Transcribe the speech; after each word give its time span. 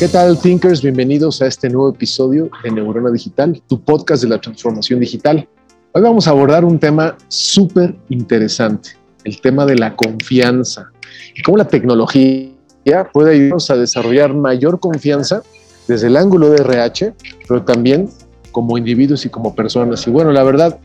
¿Qué 0.00 0.08
tal, 0.08 0.40
Thinkers? 0.40 0.80
Bienvenidos 0.80 1.42
a 1.42 1.46
este 1.46 1.68
nuevo 1.68 1.90
episodio 1.90 2.48
de 2.64 2.70
Neurona 2.70 3.10
Digital, 3.10 3.62
tu 3.66 3.82
podcast 3.82 4.22
de 4.22 4.30
la 4.30 4.40
transformación 4.40 4.98
digital. 4.98 5.46
Hoy 5.92 6.00
vamos 6.00 6.26
a 6.26 6.30
abordar 6.30 6.64
un 6.64 6.78
tema 6.78 7.18
súper 7.28 7.94
interesante, 8.08 8.92
el 9.24 9.42
tema 9.42 9.66
de 9.66 9.76
la 9.76 9.94
confianza 9.94 10.90
y 11.34 11.42
cómo 11.42 11.58
la 11.58 11.68
tecnología 11.68 12.50
puede 13.12 13.34
ayudarnos 13.34 13.70
a 13.70 13.76
desarrollar 13.76 14.32
mayor 14.32 14.80
confianza 14.80 15.42
desde 15.86 16.06
el 16.06 16.16
ángulo 16.16 16.48
de 16.48 16.62
RH, 16.62 17.12
pero 17.46 17.62
también 17.62 18.08
como 18.52 18.78
individuos 18.78 19.26
y 19.26 19.28
como 19.28 19.54
personas. 19.54 20.06
Y 20.06 20.10
bueno, 20.10 20.32
la 20.32 20.44
verdad, 20.44 20.78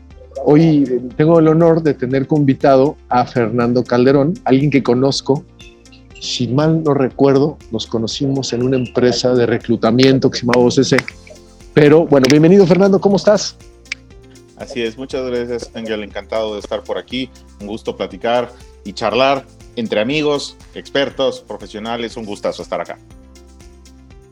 hoy 0.44 0.84
tengo 1.16 1.38
el 1.38 1.48
honor 1.48 1.82
de 1.82 1.94
tener 1.94 2.26
como 2.26 2.42
invitado 2.42 2.98
a 3.08 3.24
Fernando 3.24 3.82
Calderón, 3.82 4.34
alguien 4.44 4.70
que 4.70 4.82
conozco 4.82 5.42
si 6.20 6.48
mal 6.48 6.82
no 6.82 6.94
recuerdo, 6.94 7.58
nos 7.70 7.86
conocimos 7.86 8.52
en 8.52 8.62
una 8.62 8.76
empresa 8.76 9.34
de 9.34 9.46
reclutamiento 9.46 10.30
que 10.30 10.38
se 10.38 10.46
llamaba 10.46 10.66
OCC. 10.66 11.02
Pero 11.74 12.06
bueno, 12.06 12.26
bienvenido 12.30 12.66
Fernando, 12.66 13.00
¿cómo 13.00 13.16
estás? 13.16 13.56
Así 14.56 14.82
es, 14.82 14.96
muchas 14.96 15.26
gracias 15.26 15.70
Ángel, 15.74 16.02
encantado 16.02 16.54
de 16.54 16.60
estar 16.60 16.82
por 16.82 16.96
aquí, 16.96 17.30
un 17.60 17.66
gusto 17.66 17.96
platicar 17.96 18.50
y 18.84 18.94
charlar 18.94 19.44
entre 19.76 20.00
amigos, 20.00 20.56
expertos, 20.74 21.40
profesionales, 21.46 22.16
un 22.16 22.24
gustazo 22.24 22.62
estar 22.62 22.80
acá. 22.80 22.98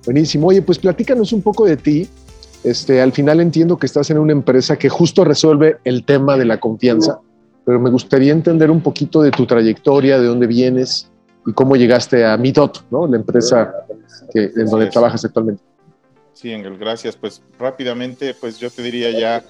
Buenísimo, 0.06 0.48
oye, 0.48 0.62
pues 0.62 0.78
platícanos 0.78 1.33
un 1.33 1.42
poco 1.42 1.67
de 1.67 1.77
ti. 1.77 2.08
Este, 2.62 3.03
al 3.03 3.12
final 3.12 3.41
entiendo 3.41 3.77
que 3.77 3.84
estás 3.84 4.08
en 4.08 4.17
una 4.17 4.33
empresa 4.33 4.78
que 4.78 4.89
justo 4.89 5.23
resuelve 5.23 5.77
el 5.84 6.05
tema 6.05 6.39
de 6.39 6.47
la 6.47 6.61
confianza, 6.61 7.20
pero 7.67 7.78
me 7.78 7.91
gustaría 7.91 8.33
entender 8.33 8.70
un 8.70 8.80
poquito 8.80 9.20
de 9.20 9.30
tu 9.30 9.45
trayectoria, 9.45 10.19
de 10.19 10.27
dónde 10.27 10.47
vienes, 10.47 11.11
y 11.47 11.53
cómo 11.53 11.77
llegaste 11.77 12.25
a 12.25 12.37
Midot, 12.37 12.84
¿no? 12.91 13.06
la 13.06 13.17
empresa 13.17 13.73
que, 14.33 14.50
en 14.56 14.67
donde 14.67 14.87
trabajas 14.87 15.25
actualmente. 15.25 15.62
Sí, 16.33 16.53
Engel, 16.53 16.77
gracias. 16.77 17.17
Pues 17.17 17.41
rápidamente, 17.59 18.34
pues 18.34 18.59
yo 18.59 18.69
te 18.69 18.83
diría 18.83 19.11
ya, 19.11 19.45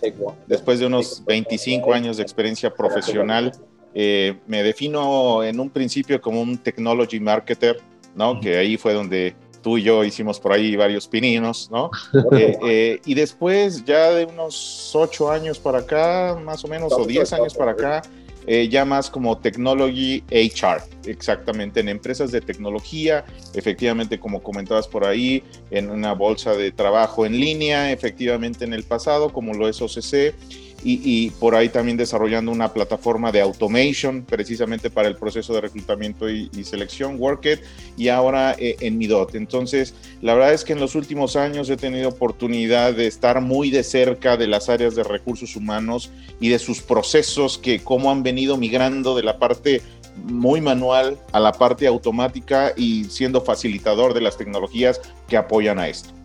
después 0.46 0.78
de 0.78 0.86
unos 0.86 1.22
25 1.26 1.92
años 1.94 2.18
de 2.18 2.22
experiencia 2.22 2.72
profesional, 2.72 3.52
eh, 3.94 4.36
me 4.46 4.62
defino 4.62 5.42
en 5.42 5.60
un 5.60 5.70
principio 5.70 6.20
como 6.20 6.42
un 6.42 6.58
technology 6.58 7.20
marketer, 7.20 7.80
¿no? 8.14 8.38
Que 8.38 8.58
ahí 8.58 8.76
fue 8.76 8.92
donde 8.92 9.34
tú 9.62 9.78
y 9.78 9.82
yo 9.82 10.04
hicimos 10.04 10.38
por 10.38 10.52
ahí 10.52 10.76
varios 10.76 11.08
pininos, 11.08 11.70
¿no? 11.72 11.90
Eh, 12.32 12.58
eh, 12.68 13.00
y 13.06 13.14
después, 13.14 13.84
ya 13.84 14.10
de 14.10 14.26
unos 14.26 14.90
8 14.94 15.30
años 15.30 15.58
para 15.58 15.78
acá, 15.78 16.38
más 16.44 16.64
o 16.64 16.68
menos, 16.68 16.92
o 16.92 17.06
10 17.06 17.32
años 17.32 17.54
para 17.54 17.72
acá, 17.72 18.02
eh, 18.46 18.68
ya 18.68 18.84
más 18.84 19.10
como 19.10 19.38
Technology 19.38 20.22
HR, 20.30 20.82
exactamente, 21.06 21.80
en 21.80 21.88
empresas 21.88 22.30
de 22.30 22.40
tecnología, 22.40 23.24
efectivamente, 23.54 24.18
como 24.18 24.42
comentabas 24.42 24.86
por 24.86 25.06
ahí, 25.06 25.42
en 25.70 25.90
una 25.90 26.12
bolsa 26.12 26.54
de 26.54 26.70
trabajo 26.72 27.26
en 27.26 27.38
línea, 27.38 27.92
efectivamente 27.92 28.64
en 28.64 28.72
el 28.72 28.84
pasado, 28.84 29.32
como 29.32 29.54
lo 29.54 29.68
es 29.68 29.80
OCC, 29.80 30.34
y, 30.84 31.30
por 31.40 31.54
ahí 31.54 31.70
también 31.70 31.96
desarrollando 31.96 32.52
una 32.52 32.72
plataforma 32.72 33.32
de 33.32 33.40
automation 33.40 34.22
precisamente 34.22 34.90
para 34.90 35.08
el 35.08 35.16
proceso 35.16 35.54
de 35.54 35.62
reclutamiento 35.62 36.28
y, 36.28 36.48
selección, 36.64 37.16
Workit, 37.18 37.60
y 37.96 38.08
ahora 38.08 38.54
eh, 38.58 38.76
en 38.80 38.98
Midot. 38.98 39.34
Entonces, 39.34 39.94
la 40.20 40.34
verdad 40.34 40.52
es 40.52 40.64
que 40.64 40.74
en 40.74 40.80
los 40.80 40.94
últimos 40.94 41.36
años 41.36 41.70
he 41.70 41.76
tenido 41.76 42.10
oportunidad 42.10 42.92
de 42.92 43.06
estar 43.06 43.40
muy 43.40 43.70
de 43.70 43.82
cerca 43.82 44.36
de 44.36 44.46
las 44.46 44.68
áreas 44.68 44.94
de 44.94 45.04
recursos 45.04 45.56
humanos 45.56 46.10
y 46.38 46.50
de 46.50 46.58
sus 46.58 46.82
procesos, 46.82 47.56
que 47.56 47.80
cómo 47.80 48.10
han 48.10 48.22
venido 48.22 48.56
migrando 48.56 49.16
de 49.16 49.22
la 49.22 49.38
parte 49.38 49.80
muy 50.16 50.60
manual 50.60 51.18
a 51.32 51.40
la 51.40 51.52
parte 51.52 51.86
automática 51.86 52.72
y 52.76 53.04
siendo 53.04 53.40
facilitador 53.40 54.14
de 54.14 54.20
las 54.20 54.36
tecnologías 54.36 55.00
que 55.28 55.36
apoyan 55.36 55.78
a 55.78 55.88
esto. 55.88 56.23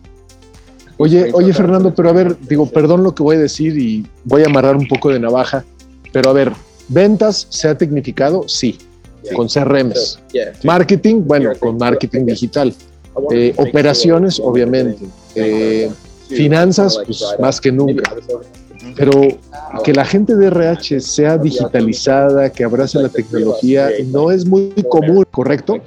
Oye, 1.02 1.30
oye 1.32 1.54
Fernando, 1.54 1.94
pero 1.94 2.10
a 2.10 2.12
ver, 2.12 2.36
digo, 2.46 2.66
perdón 2.66 3.02
lo 3.02 3.14
que 3.14 3.22
voy 3.22 3.36
a 3.36 3.38
decir 3.38 3.74
y 3.78 4.06
voy 4.24 4.42
a 4.42 4.46
amarrar 4.46 4.76
un 4.76 4.86
poco 4.86 5.08
de 5.08 5.18
navaja, 5.18 5.64
pero 6.12 6.28
a 6.28 6.34
ver, 6.34 6.52
ventas 6.88 7.46
se 7.48 7.68
ha 7.68 7.78
tecnificado, 7.78 8.46
sí, 8.46 8.76
con 9.34 9.48
CRMs. 9.48 10.20
Marketing, 10.62 11.22
bueno, 11.24 11.52
con 11.58 11.78
marketing 11.78 12.26
digital. 12.26 12.74
Eh, 13.32 13.54
operaciones, 13.56 14.38
obviamente. 14.44 15.06
Eh, 15.34 15.90
finanzas, 16.28 17.00
pues 17.06 17.24
más 17.38 17.62
que 17.62 17.72
nunca. 17.72 18.02
Pero 18.96 19.38
que 19.84 19.92
la 19.92 20.04
gente 20.04 20.34
de 20.36 20.46
RH 20.46 21.00
sea 21.00 21.38
digitalizada, 21.38 22.50
que 22.50 22.64
abrace 22.64 23.00
la 23.00 23.08
tecnología, 23.08 23.90
no 24.06 24.30
es 24.30 24.44
muy 24.44 24.72
común, 24.88 25.24
¿correcto? 25.30 25.78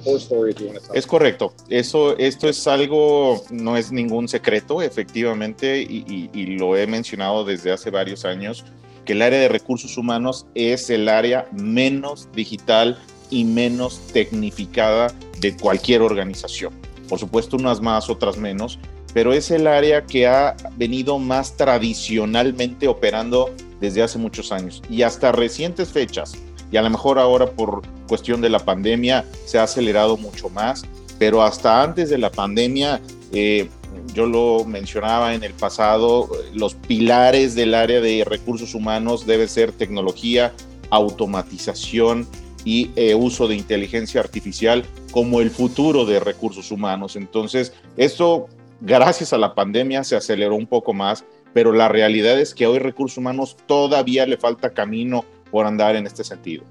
Es 0.93 1.07
correcto. 1.07 1.53
Eso, 1.69 2.17
esto 2.17 2.47
es 2.49 2.65
algo, 2.67 3.43
no 3.49 3.77
es 3.77 3.91
ningún 3.91 4.27
secreto, 4.27 4.81
efectivamente, 4.81 5.81
y, 5.81 6.29
y 6.33 6.45
lo 6.57 6.77
he 6.77 6.87
mencionado 6.87 7.45
desde 7.45 7.71
hace 7.71 7.89
varios 7.89 8.25
años, 8.25 8.63
que 9.05 9.13
el 9.13 9.21
área 9.21 9.39
de 9.39 9.49
recursos 9.49 9.97
humanos 9.97 10.45
es 10.55 10.89
el 10.89 11.09
área 11.09 11.47
menos 11.51 12.29
digital 12.33 12.97
y 13.29 13.43
menos 13.43 13.99
tecnificada 14.13 15.13
de 15.39 15.55
cualquier 15.57 16.01
organización. 16.01 16.73
Por 17.09 17.19
supuesto, 17.19 17.57
unas 17.57 17.81
más, 17.81 18.09
otras 18.09 18.37
menos, 18.37 18.79
pero 19.13 19.33
es 19.33 19.51
el 19.51 19.67
área 19.67 20.05
que 20.05 20.27
ha 20.27 20.55
venido 20.75 21.19
más 21.19 21.55
tradicionalmente 21.55 22.87
operando 22.87 23.51
desde 23.79 24.01
hace 24.01 24.17
muchos 24.17 24.51
años 24.51 24.81
y 24.89 25.03
hasta 25.03 25.31
recientes 25.31 25.89
fechas. 25.89 26.33
Y 26.71 26.77
a 26.77 26.81
lo 26.81 26.89
mejor 26.89 27.19
ahora 27.19 27.45
por 27.51 27.83
cuestión 28.07 28.41
de 28.41 28.49
la 28.49 28.59
pandemia 28.59 29.25
se 29.45 29.59
ha 29.59 29.63
acelerado 29.63 30.17
mucho 30.17 30.49
más, 30.49 30.83
pero 31.19 31.43
hasta 31.43 31.83
antes 31.83 32.09
de 32.09 32.17
la 32.17 32.31
pandemia, 32.31 32.99
eh, 33.31 33.69
yo 34.13 34.25
lo 34.25 34.65
mencionaba 34.65 35.35
en 35.35 35.43
el 35.43 35.53
pasado, 35.53 36.29
los 36.53 36.73
pilares 36.73 37.55
del 37.55 37.75
área 37.75 38.01
de 38.01 38.23
recursos 38.25 38.73
humanos 38.73 39.27
debe 39.27 39.47
ser 39.47 39.71
tecnología, 39.71 40.53
automatización 40.89 42.27
y 42.65 42.91
eh, 42.95 43.13
uso 43.13 43.47
de 43.47 43.55
inteligencia 43.55 44.21
artificial 44.21 44.85
como 45.11 45.41
el 45.41 45.51
futuro 45.51 46.05
de 46.05 46.19
recursos 46.19 46.71
humanos. 46.71 47.15
Entonces, 47.15 47.73
esto 47.97 48.47
Gracias 48.85 49.31
a 49.31 49.37
la 49.37 49.55
pandemia 49.55 50.03
se 50.03 50.17
aceleró 50.17 50.55
un 50.55 50.67
poco 50.67 50.93
más, 50.93 51.23
pero 51.53 51.71
la 51.71 51.87
realidad 51.87 52.37
es 52.37 52.53
que 52.53 52.67
hoy 52.67 52.79
recursos 52.79 53.17
humanos 53.17 53.55
todavía 53.65 54.25
le 54.25 54.35
falta 54.35 54.71
camino 54.71 55.23
por 55.51 55.65
andar 55.65 55.95
en 55.95 56.05
este 56.05 56.25
sentido. 56.25 56.65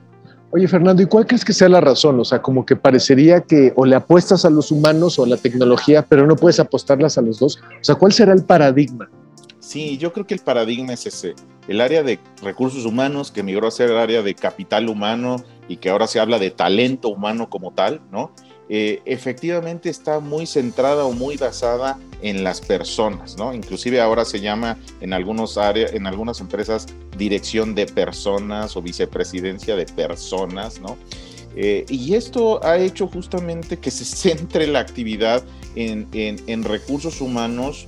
Oye, 0.51 0.69
Fernando, 0.69 1.01
¿y 1.01 1.07
cuál 1.07 1.27
crees 1.27 1.43
que 1.43 1.55
sea 1.55 1.71
la 1.71 1.81
razón? 1.81 2.21
O 2.21 2.25
sea, 2.27 2.43
como 2.43 2.67
que 2.67 2.77
parecería 2.77 3.41
que 3.41 3.73
o 3.77 3.87
le 3.87 3.97
apuestas 3.97 4.45
a 4.45 4.51
los 4.51 4.71
humanos 4.71 5.19
o 5.19 5.25
a 5.25 5.27
la 5.27 5.39
tecnología, 5.39 6.05
pero 6.07 6.27
no 6.27 6.37
puedes 6.37 6.61
apostarlas 6.61 7.17
a 7.17 7.23
los 7.23 7.39
dos. 7.39 7.59
O 7.81 7.85
sea, 7.85 7.95
¿cuál 7.95 8.13
será 8.13 8.35
el 8.35 8.45
paradigma? 8.45 9.09
Sí, 9.61 9.97
yo 9.97 10.13
creo 10.13 10.27
que 10.27 10.35
el 10.35 10.41
paradigma 10.41 10.93
es 10.93 11.07
ese. 11.07 11.35
El 11.67 11.81
área 11.81 12.03
de 12.03 12.19
recursos 12.43 12.85
humanos 12.85 13.31
que 13.31 13.43
migró 13.43 13.69
a 13.69 13.71
ser 13.71 13.89
el 13.89 13.97
área 13.97 14.21
de 14.21 14.35
capital 14.35 14.91
humano 14.91 15.37
y 15.67 15.79
que 15.79 15.89
ahora 15.89 16.07
se 16.07 16.21
habla 16.21 16.39
de 16.39 16.51
talento 16.51 17.09
humano 17.09 17.49
como 17.49 17.73
tal, 17.73 18.03
¿no? 18.11 18.35
Eh, 18.75 19.03
efectivamente 19.05 19.91
está 19.91 20.19
muy 20.19 20.47
centrada 20.47 21.05
o 21.05 21.13
muy 21.13 21.37
basada 21.37 21.99
en 22.23 22.43
las 22.43 22.63
personas, 22.63 23.37
¿no? 23.37 23.53
Inclusive 23.53 24.01
ahora 24.01 24.25
se 24.25 24.41
llama 24.41 24.79
en, 25.03 25.13
algunos 25.13 25.59
áreas, 25.59 25.93
en 25.93 26.07
algunas 26.07 26.41
empresas 26.41 26.87
dirección 27.19 27.75
de 27.75 27.85
personas 27.85 28.75
o 28.75 28.81
vicepresidencia 28.81 29.77
de 29.77 29.85
personas, 29.85 30.81
¿no? 30.81 30.97
Eh, 31.55 31.85
y 31.91 32.15
esto 32.15 32.65
ha 32.65 32.79
hecho 32.79 33.09
justamente 33.09 33.77
que 33.77 33.91
se 33.91 34.05
centre 34.31 34.67
la 34.67 34.79
actividad 34.79 35.45
en, 35.77 36.09
en 36.15 36.65
recursos 36.65 37.21
humanos 37.21 37.85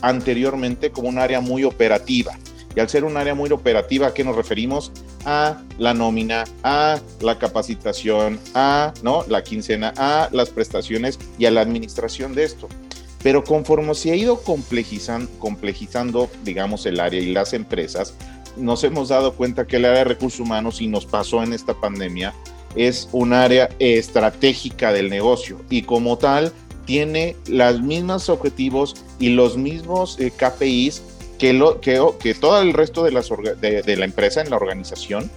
anteriormente 0.00 0.92
como 0.92 1.08
un 1.08 1.18
área 1.18 1.40
muy 1.40 1.64
operativa. 1.64 2.38
Y 2.74 2.80
al 2.80 2.88
ser 2.88 3.04
un 3.04 3.16
área 3.16 3.34
muy 3.34 3.50
operativa, 3.50 4.08
¿a 4.08 4.14
qué 4.14 4.24
nos 4.24 4.36
referimos? 4.36 4.92
a 5.24 5.62
la 5.78 5.94
nómina, 5.94 6.44
a 6.62 6.98
la 7.20 7.38
capacitación, 7.38 8.40
a 8.54 8.94
¿no? 9.02 9.24
la 9.28 9.42
quincena, 9.42 9.92
a 9.96 10.28
las 10.32 10.50
prestaciones 10.50 11.18
y 11.38 11.46
a 11.46 11.50
la 11.50 11.60
administración 11.60 12.34
de 12.34 12.44
esto. 12.44 12.68
Pero 13.22 13.44
conforme 13.44 13.94
se 13.94 14.12
ha 14.12 14.16
ido 14.16 14.40
complejizando, 14.42 15.30
complejizando, 15.38 16.30
digamos, 16.42 16.86
el 16.86 17.00
área 17.00 17.20
y 17.20 17.32
las 17.32 17.52
empresas, 17.52 18.14
nos 18.56 18.82
hemos 18.82 19.08
dado 19.08 19.34
cuenta 19.34 19.66
que 19.66 19.76
el 19.76 19.84
área 19.84 19.98
de 19.98 20.04
recursos 20.04 20.40
humanos, 20.40 20.80
y 20.80 20.86
nos 20.86 21.06
pasó 21.06 21.42
en 21.42 21.52
esta 21.52 21.74
pandemia, 21.74 22.34
es 22.76 23.08
un 23.12 23.32
área 23.32 23.68
estratégica 23.78 24.92
del 24.92 25.10
negocio 25.10 25.60
y 25.70 25.82
como 25.82 26.18
tal 26.18 26.52
tiene 26.86 27.36
los 27.46 27.82
mismos 27.82 28.28
objetivos 28.28 28.96
y 29.18 29.30
los 29.30 29.56
mismos 29.56 30.18
eh, 30.18 30.30
KPIs 30.30 31.02
que, 31.40 31.54
lo, 31.54 31.80
que, 31.80 32.34
todo 32.38 32.60
el 32.60 32.74
resto 32.74 33.02
de, 33.02 33.12
la 33.96 34.04
empresa 34.04 34.42
en 34.42 34.50
la 34.50 34.56
organización, 34.56 35.30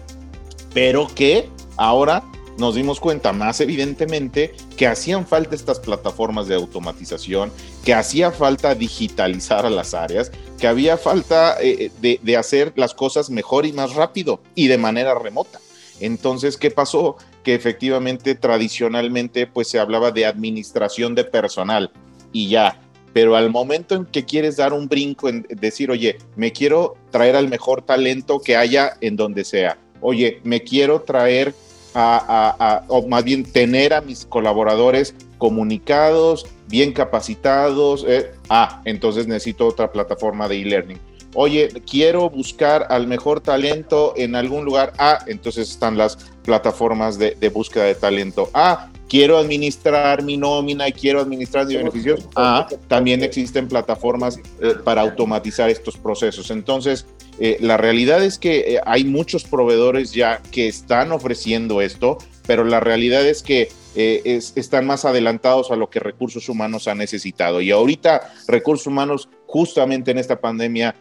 pero 0.73 1.07
que 1.07 1.47
ahora 1.77 2.25
nos 2.57 2.75
dimos 2.75 2.99
cuenta 2.99 3.31
más 3.31 3.61
evidentemente 3.61 4.53
que 4.75 4.85
hacían 4.85 5.25
falta 5.25 5.55
estas 5.55 5.79
plataformas 5.79 6.47
de 6.47 6.55
automatización, 6.55 7.53
que 7.85 7.93
hacía 7.93 8.31
falta 8.31 8.75
digitalizar 8.75 9.65
a 9.65 9.69
las 9.69 9.93
áreas, 9.93 10.29
que 10.59 10.67
había 10.67 10.97
falta 10.97 11.55
eh, 11.61 11.89
de, 12.01 12.19
de 12.21 12.37
hacer 12.37 12.73
las 12.75 12.93
cosas 12.93 13.29
mejor 13.29 13.65
y 13.65 13.71
más 13.71 13.95
rápido 13.95 14.41
y 14.55 14.67
de 14.67 14.77
manera 14.77 15.15
remota. 15.15 15.61
Entonces, 16.01 16.57
¿qué 16.57 16.69
pasó? 16.69 17.15
Que 17.45 17.55
efectivamente 17.55 18.35
tradicionalmente 18.35 19.47
pues 19.47 19.69
se 19.69 19.79
hablaba 19.79 20.11
de 20.11 20.25
administración 20.25 21.15
de 21.15 21.23
personal 21.23 21.91
y 22.33 22.49
ya, 22.49 22.82
pero 23.13 23.35
al 23.35 23.49
momento 23.49 23.95
en 23.95 24.05
que 24.05 24.25
quieres 24.25 24.57
dar 24.57 24.73
un 24.73 24.87
brinco 24.87 25.29
en 25.29 25.45
decir, 25.49 25.91
oye, 25.91 26.17
me 26.35 26.51
quiero 26.51 26.95
traer 27.11 27.35
al 27.35 27.47
mejor 27.47 27.83
talento 27.83 28.39
que 28.39 28.55
haya 28.55 28.97
en 29.01 29.15
donde 29.15 29.45
sea, 29.45 29.77
oye, 30.01 30.41
me 30.43 30.61
quiero 30.61 31.01
traer 31.01 31.53
a, 31.95 32.83
o 32.87 33.07
más 33.07 33.23
bien 33.23 33.43
tener 33.43 33.93
a 33.93 34.01
mis 34.01 34.25
colaboradores 34.25 35.13
comunicados, 35.37 36.47
bien 36.67 36.91
capacitados, 36.91 38.03
eh, 38.07 38.31
ah, 38.49 38.81
entonces 38.85 39.27
necesito 39.27 39.67
otra 39.67 39.91
plataforma 39.91 40.47
de 40.47 40.61
e-learning 40.61 40.99
oye, 41.33 41.69
quiero 41.89 42.29
buscar 42.29 42.87
al 42.89 43.07
mejor 43.07 43.41
talento 43.41 44.13
en 44.15 44.35
algún 44.35 44.65
lugar. 44.65 44.93
Ah, 44.97 45.19
entonces 45.27 45.69
están 45.69 45.97
las 45.97 46.17
plataformas 46.43 47.17
de, 47.17 47.35
búsqueda 47.53 47.85
de 47.85 47.95
talento. 47.95 48.49
Ah, 48.53 48.89
quiero 49.13 49.37
administrar 49.37 50.23
mi 50.23 50.37
nómina 50.37 50.87
y 50.87 50.91
quiero 50.91 51.21
administrar 51.21 51.67
mis 51.67 51.77
beneficios. 51.77 52.27
Ah, 52.35 52.67
también 52.87 53.21
existen 53.21 53.67
plataformas 53.67 54.39
eh, 54.59 54.73
para 54.83 55.01
automatizar 55.01 55.69
estos 55.69 55.97
procesos. 55.97 56.49
Entonces, 56.49 57.05
eh, 57.37 57.57
la 57.59 57.77
realidad 57.77 58.23
es 58.23 58.39
que 58.39 58.73
eh, 58.73 58.81
hay 58.87 59.03
muchos 59.03 59.43
proveedores 59.43 60.13
ya 60.13 60.41
que 60.51 60.67
están 60.67 61.11
ofreciendo 61.11 61.79
esto, 61.79 62.17
pero 62.47 62.63
la 62.63 62.79
realidad 62.79 63.23
es 63.23 63.43
que 63.43 63.69
están 63.95 64.87
más 64.87 65.05
adelantados 65.05 65.69
a 65.69 65.75
lo 65.75 65.91
que 65.91 65.99
recursos 65.99 66.49
humanos 66.49 66.87
han 66.87 66.97
necesitado. 66.97 67.61
Y 67.61 67.69
ahorita 67.69 68.33
recursos 68.47 68.87
humanos, 68.87 69.29
justamente 69.45 70.09
en 70.09 70.17
esta 70.17 70.41
pandemia, 70.41 70.95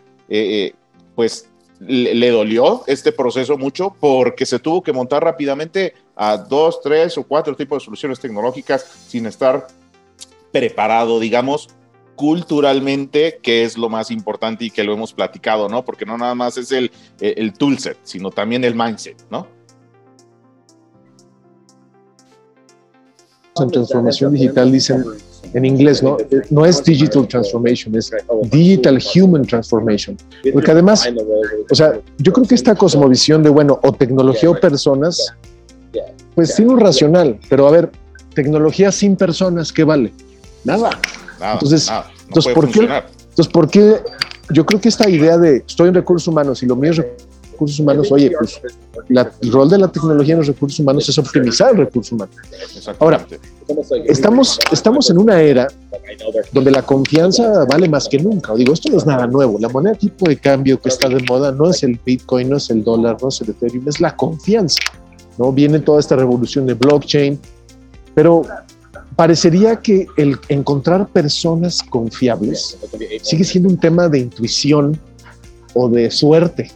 pues 1.14 1.48
le, 1.86 2.30
dolió 2.30 2.84
este 2.86 3.12
proceso 3.12 3.58
mucho 3.58 3.96
porque 3.98 4.46
se 4.46 4.58
tuvo 4.58 4.82
que 4.82 4.92
montar 4.92 5.24
rápidamente 5.24 5.94
a 6.22 6.36
dos, 6.36 6.80
tres 6.80 7.18
o 7.18 7.24
cuatro 7.24 7.56
tipos 7.56 7.82
de 7.82 7.84
soluciones 7.84 8.20
tecnológicas 8.20 8.86
sin 9.08 9.26
estar 9.26 9.66
preparado, 10.52 11.18
digamos, 11.18 11.68
culturalmente, 12.14 13.40
que 13.42 13.64
es 13.64 13.76
lo 13.76 13.88
más 13.88 14.12
importante 14.12 14.66
y 14.66 14.70
que 14.70 14.84
lo 14.84 14.92
hemos 14.92 15.12
platicado, 15.12 15.68
¿no? 15.68 15.84
Porque 15.84 16.06
no 16.06 16.16
nada 16.16 16.36
más 16.36 16.56
es 16.58 16.70
el, 16.70 16.92
el 17.18 17.52
toolset, 17.54 17.96
sino 18.04 18.30
también 18.30 18.62
el 18.62 18.76
mindset, 18.76 19.20
¿no? 19.30 19.48
En 23.60 23.70
transformación 23.70 24.32
digital 24.32 24.70
dicen 24.70 25.04
en 25.54 25.64
inglés, 25.64 26.04
¿no? 26.04 26.18
No 26.50 26.64
es 26.64 26.84
digital 26.84 27.26
transformation, 27.26 27.96
es 27.96 28.12
digital 28.44 28.98
human 29.14 29.44
transformation. 29.44 30.16
Porque 30.52 30.70
además, 30.70 31.08
o 31.68 31.74
sea, 31.74 32.00
yo 32.18 32.32
creo 32.32 32.46
que 32.46 32.54
esta 32.54 32.76
cosmovisión 32.76 33.42
de, 33.42 33.50
bueno, 33.50 33.80
o 33.82 33.92
tecnología 33.92 34.50
o 34.50 34.58
personas, 34.58 35.34
pues 36.34 36.54
tiene 36.54 36.72
un 36.72 36.80
racional, 36.80 37.38
pero 37.48 37.66
a 37.66 37.70
ver, 37.70 37.90
tecnología 38.34 38.90
sin 38.92 39.16
personas, 39.16 39.72
¿qué 39.72 39.84
vale? 39.84 40.12
Nada. 40.64 40.90
entonces, 41.52 41.90
entonces, 42.28 42.54
¿por 42.54 42.70
qué, 42.70 42.80
entonces, 42.80 43.52
¿por 43.52 43.68
qué? 43.68 43.96
Yo 44.50 44.66
creo 44.66 44.80
que 44.80 44.88
esta 44.88 45.08
idea 45.08 45.38
de 45.38 45.64
estoy 45.66 45.88
en 45.88 45.94
recursos 45.94 46.28
humanos 46.28 46.62
y 46.62 46.66
lo 46.66 46.76
mío 46.76 46.92
es 46.92 47.00
recursos 47.52 47.78
humanos, 47.80 48.10
oye, 48.10 48.32
pues 48.38 48.60
el 49.08 49.52
rol 49.52 49.70
de 49.70 49.78
la 49.78 49.88
tecnología 49.88 50.34
en 50.34 50.38
los 50.38 50.48
recursos 50.48 50.80
humanos 50.80 51.08
es 51.08 51.18
optimizar 51.18 51.72
el 51.72 51.78
recurso 51.78 52.14
humano. 52.14 52.32
Ahora, 52.98 53.24
estamos, 54.06 54.58
estamos 54.72 55.10
en 55.10 55.18
una 55.18 55.40
era 55.40 55.68
donde 56.52 56.70
la 56.70 56.82
confianza 56.82 57.64
vale 57.66 57.88
más 57.88 58.08
que 58.08 58.18
nunca. 58.18 58.54
Digo, 58.54 58.72
esto 58.72 58.90
no 58.90 58.98
es 58.98 59.06
nada 59.06 59.26
nuevo. 59.26 59.58
La 59.58 59.68
moneda 59.68 59.94
tipo 59.94 60.28
de 60.28 60.36
cambio 60.36 60.80
que 60.80 60.88
está 60.88 61.08
de 61.08 61.22
moda 61.28 61.52
no 61.52 61.70
es 61.70 61.82
el 61.82 61.98
Bitcoin, 62.04 62.50
no 62.50 62.56
es 62.56 62.70
el 62.70 62.82
dólar, 62.82 63.16
no 63.20 63.28
es 63.28 63.40
el 63.40 63.50
Ethereum, 63.50 63.88
es 63.88 64.00
la 64.00 64.16
confianza. 64.16 64.78
¿No? 65.38 65.52
Viene 65.52 65.80
toda 65.80 66.00
esta 66.00 66.16
revolución 66.16 66.66
de 66.66 66.74
blockchain, 66.74 67.38
pero 68.14 68.42
parecería 69.16 69.76
que 69.76 70.06
el 70.16 70.38
encontrar 70.48 71.08
personas 71.08 71.82
confiables 71.82 72.78
sigue 73.22 73.44
siendo 73.44 73.68
un 73.68 73.78
tema 73.78 74.08
de 74.08 74.20
intuición 74.20 74.98
o 75.74 75.88
de 75.88 76.10
suerte. 76.10 76.70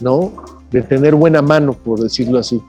¿no? 0.00 0.32
De 0.70 0.82
tener 0.82 1.14
buena 1.14 1.42
mano, 1.42 1.72
por 1.72 2.00
decirlo 2.00 2.38
así. 2.38 2.60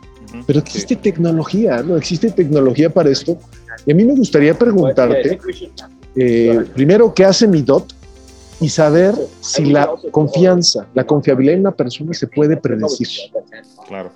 Pero 0.45 0.59
existe 0.59 0.95
tecnología, 0.95 1.83
¿no? 1.83 1.97
Existe 1.97 2.31
tecnología 2.31 2.89
para 2.89 3.09
esto. 3.09 3.37
Y 3.85 3.91
a 3.91 3.95
mí 3.95 4.03
me 4.03 4.15
gustaría 4.15 4.57
preguntarte, 4.57 5.39
eh, 6.15 6.65
primero, 6.73 7.13
¿qué 7.13 7.25
hace 7.25 7.47
mi 7.47 7.61
DOT? 7.61 7.93
Y 8.61 8.69
saber 8.69 9.15
si 9.39 9.65
la 9.65 9.89
confianza, 10.11 10.87
la 10.93 11.03
confiabilidad 11.05 11.55
en 11.55 11.61
una 11.61 11.71
persona 11.71 12.13
se 12.13 12.27
puede 12.27 12.57
predecir. 12.57 13.07
Claro. 13.87 14.11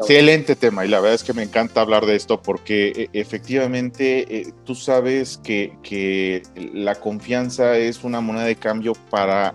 Excelente 0.00 0.56
tema 0.56 0.84
y 0.84 0.88
la 0.88 1.00
verdad 1.00 1.14
es 1.14 1.24
que 1.24 1.32
me 1.32 1.42
encanta 1.42 1.80
hablar 1.80 2.06
de 2.06 2.16
esto 2.16 2.40
porque 2.42 3.08
e, 3.12 3.20
efectivamente 3.20 4.40
eh, 4.40 4.52
tú 4.64 4.74
sabes 4.74 5.38
que, 5.42 5.76
que, 5.82 6.42
la 6.72 6.94
confianza 6.94 7.76
es 7.76 8.04
una 8.04 8.20
moneda 8.20 8.44
de 8.44 8.56
cambio 8.56 8.92
para 9.10 9.54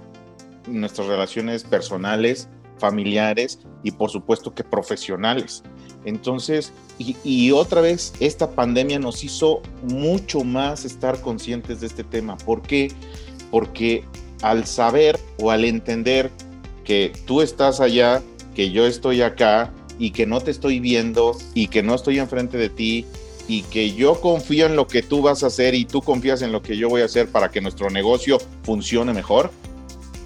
nuestras 0.67 1.07
relaciones 1.07 1.63
personales, 1.63 2.49
familiares 2.77 3.59
y 3.83 3.91
por 3.91 4.09
supuesto 4.09 4.53
que 4.53 4.63
profesionales. 4.63 5.63
Entonces, 6.05 6.73
y, 6.99 7.51
otra 7.51 7.81
vez, 7.81 8.13
esta 8.19 8.51
pandemia 8.51 8.99
nos 8.99 9.23
hizo 9.23 9.61
mucho 9.83 10.43
más 10.43 10.85
estar 10.85 11.19
conscientes 11.21 11.81
de 11.81 11.87
este 11.87 12.03
tema. 12.03 12.37
¿Por 12.37 12.61
qué? 12.61 12.91
Porque 13.51 14.03
al 14.41 14.65
saber 14.65 15.19
o 15.39 15.49
al 15.49 15.65
entender 15.65 16.29
que 16.83 17.13
tú 17.25 17.41
estás 17.41 17.79
allá, 17.79 18.21
que 18.53 18.71
yo 18.71 18.85
estoy 18.85 19.21
acá 19.21 19.71
y 19.99 20.11
que 20.11 20.25
no 20.25 20.41
te 20.41 20.51
estoy 20.51 20.79
viendo 20.79 21.37
y 21.53 21.67
que 21.67 21.83
no 21.83 21.95
estoy 21.95 22.19
enfrente 22.19 22.57
de 22.57 22.69
ti 22.69 23.05
y 23.47 23.63
que 23.63 23.93
yo 23.93 24.21
confío 24.21 24.65
en 24.65 24.75
lo 24.75 24.87
que 24.87 25.01
tú 25.01 25.21
vas 25.21 25.43
a 25.43 25.47
hacer 25.47 25.75
y 25.75 25.85
tú 25.85 26.01
confías 26.01 26.41
en 26.41 26.51
lo 26.51 26.61
que 26.61 26.77
yo 26.77 26.89
voy 26.89 27.01
a 27.01 27.05
hacer 27.05 27.27
para 27.27 27.51
que 27.51 27.61
nuestro 27.61 27.89
negocio 27.89 28.37
funcione 28.63 29.13
mejor, 29.13 29.51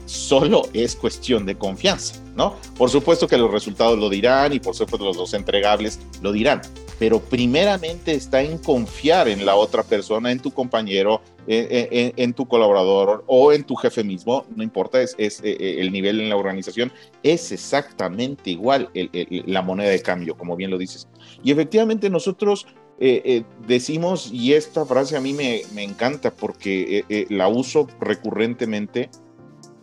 solo 0.06 0.70
es 0.74 0.96
cuestión 0.96 1.46
de 1.46 1.58
confianza, 1.58 2.16
¿no? 2.36 2.56
Por 2.78 2.90
supuesto 2.90 3.28
que 3.28 3.38
los 3.38 3.52
resultados 3.52 3.98
lo 3.98 4.10
dirán 4.10 4.54
y 4.54 4.60
por 4.60 4.76
supuesto 4.76 5.06
los, 5.06 5.18
dos 5.18 5.34
entregables 5.34 6.00
lo 6.22 6.32
dirán, 6.32 6.62
pero 7.00 7.20
primeramente 7.20 8.14
está 8.14 8.42
en 8.42 8.58
confiar 8.58 9.28
en 9.28 9.46
la 9.46 9.56
otra 9.56 9.84
persona, 9.84 10.32
en 10.32 10.40
tu 10.40 10.52
compañero, 10.52 11.22
en, 11.48 12.34
tu 12.34 12.48
colaborador 12.48 13.24
o 13.28 13.54
en 13.54 13.64
tu 13.64 13.76
jefe 13.76 14.04
mismo, 14.04 14.46
no 14.56 14.64
importa, 14.64 15.02
es, 15.02 15.16
eh, 15.18 15.38
eh, 15.44 15.78
el 15.80 15.92
nivel 15.92 16.20
en 16.20 16.30
la 16.30 16.36
organización, 16.36 16.92
es 17.24 17.52
exactamente 17.52 18.52
igual 18.52 18.90
la 18.94 19.62
moneda 19.62 19.90
de 19.90 20.02
cambio, 20.02 20.38
como 20.38 20.56
bien 20.56 20.72
lo 20.72 20.78
dices. 20.78 21.08
Y 21.44 21.52
efectivamente 21.52 22.10
nosotros 22.10 22.68
eh, 23.00 23.44
decimos, 23.66 24.30
y 24.32 24.54
esta 24.54 24.86
frase 24.86 25.16
a 25.16 25.22
mí 25.22 25.34
me, 25.34 25.62
me 25.74 25.84
encanta 25.84 26.32
porque 26.32 27.06
la 27.30 27.48
uso 27.48 27.88
recurrentemente, 28.00 29.10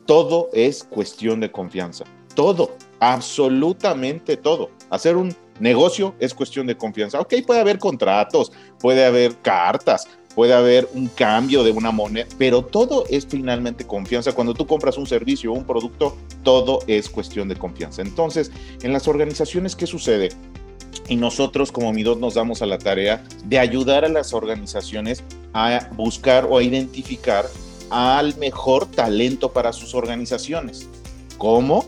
todo 0.07 0.51
es 0.53 0.85
cuestión 0.85 1.41
de 1.41 1.51
confianza. 1.51 2.05
Todo, 2.35 2.77
absolutamente 3.01 4.37
todo. 4.37 4.71
Hacer 4.91 5.17
un 5.17 5.35
negocio 5.61 6.15
es 6.19 6.35
cuestión 6.35 6.67
de 6.67 6.77
confianza. 6.77 7.21
Ok, 7.21 7.35
puede 7.47 7.61
haber 7.61 7.79
contratos, 7.79 8.53
puede 8.81 9.05
haber 9.05 9.37
cartas, 9.41 10.09
puede 10.35 10.53
haber 10.53 10.89
un 10.95 11.09
cambio 11.09 11.63
de 11.63 11.71
una 11.71 11.91
moneda, 11.91 12.27
pero 12.39 12.65
todo 12.65 13.05
es 13.09 13.27
finalmente 13.27 13.87
confianza. 13.87 14.33
Cuando 14.33 14.55
tú 14.55 14.67
compras 14.67 14.99
un 14.99 15.07
servicio 15.07 15.53
o 15.53 15.55
un 15.55 15.65
producto, 15.65 16.17
todo 16.43 16.81
es 16.87 17.09
cuestión 17.09 17.49
de 17.49 17.57
confianza. 17.57 18.03
Entonces, 18.03 18.51
en 18.83 18.93
las 18.93 19.09
organizaciones, 19.09 19.77
¿qué 19.77 19.87
sucede? 19.87 20.31
Y 21.09 21.17
nosotros 21.17 21.71
como 21.71 21.93
Midot 21.93 22.19
nos 22.19 22.35
damos 22.35 22.63
a 22.63 22.67
la 22.67 22.79
tarea 22.79 23.25
de 23.45 23.59
ayudar 23.59 24.05
a 24.05 24.09
las 24.09 24.33
organizaciones 24.33 25.23
a 25.53 25.89
buscar 25.97 26.47
o 26.49 26.59
a 26.59 26.63
identificar 26.63 27.47
al 27.91 28.37
mejor 28.39 28.87
talento 28.87 29.53
para 29.53 29.73
sus 29.73 29.95
organizaciones. 29.95 30.89
¿Cómo? 31.39 31.87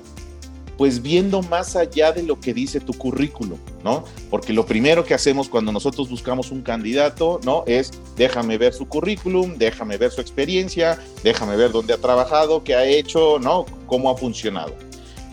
Pues 0.77 1.01
viendo 1.01 1.43
más 1.43 1.75
allá 1.75 2.13
de 2.13 2.23
lo 2.23 2.39
que 2.39 2.53
dice 2.53 2.81
tu 2.81 2.93
currículum, 2.93 3.59
¿no? 3.83 4.05
Porque 4.31 4.53
lo 4.53 4.67
primero 4.67 5.05
que 5.05 5.15
hacemos 5.15 5.49
cuando 5.49 5.73
nosotros 5.73 6.11
buscamos 6.11 6.51
un 6.51 6.61
candidato, 6.63 7.41
¿no? 7.45 7.65
Es 7.67 7.93
déjame 8.17 8.59
ver 8.59 8.75
su 8.75 8.87
currículum, 8.87 9.57
déjame 9.57 9.97
ver 9.97 10.11
su 10.11 10.21
experiencia, 10.21 10.99
déjame 11.25 11.57
ver 11.57 11.73
dónde 11.73 11.95
ha 11.95 11.99
trabajado, 11.99 12.63
qué 12.63 12.75
ha 12.75 12.85
hecho, 12.85 13.39
¿no? 13.39 13.65
Cómo 13.87 14.11
ha 14.11 14.17
funcionado. 14.17 14.75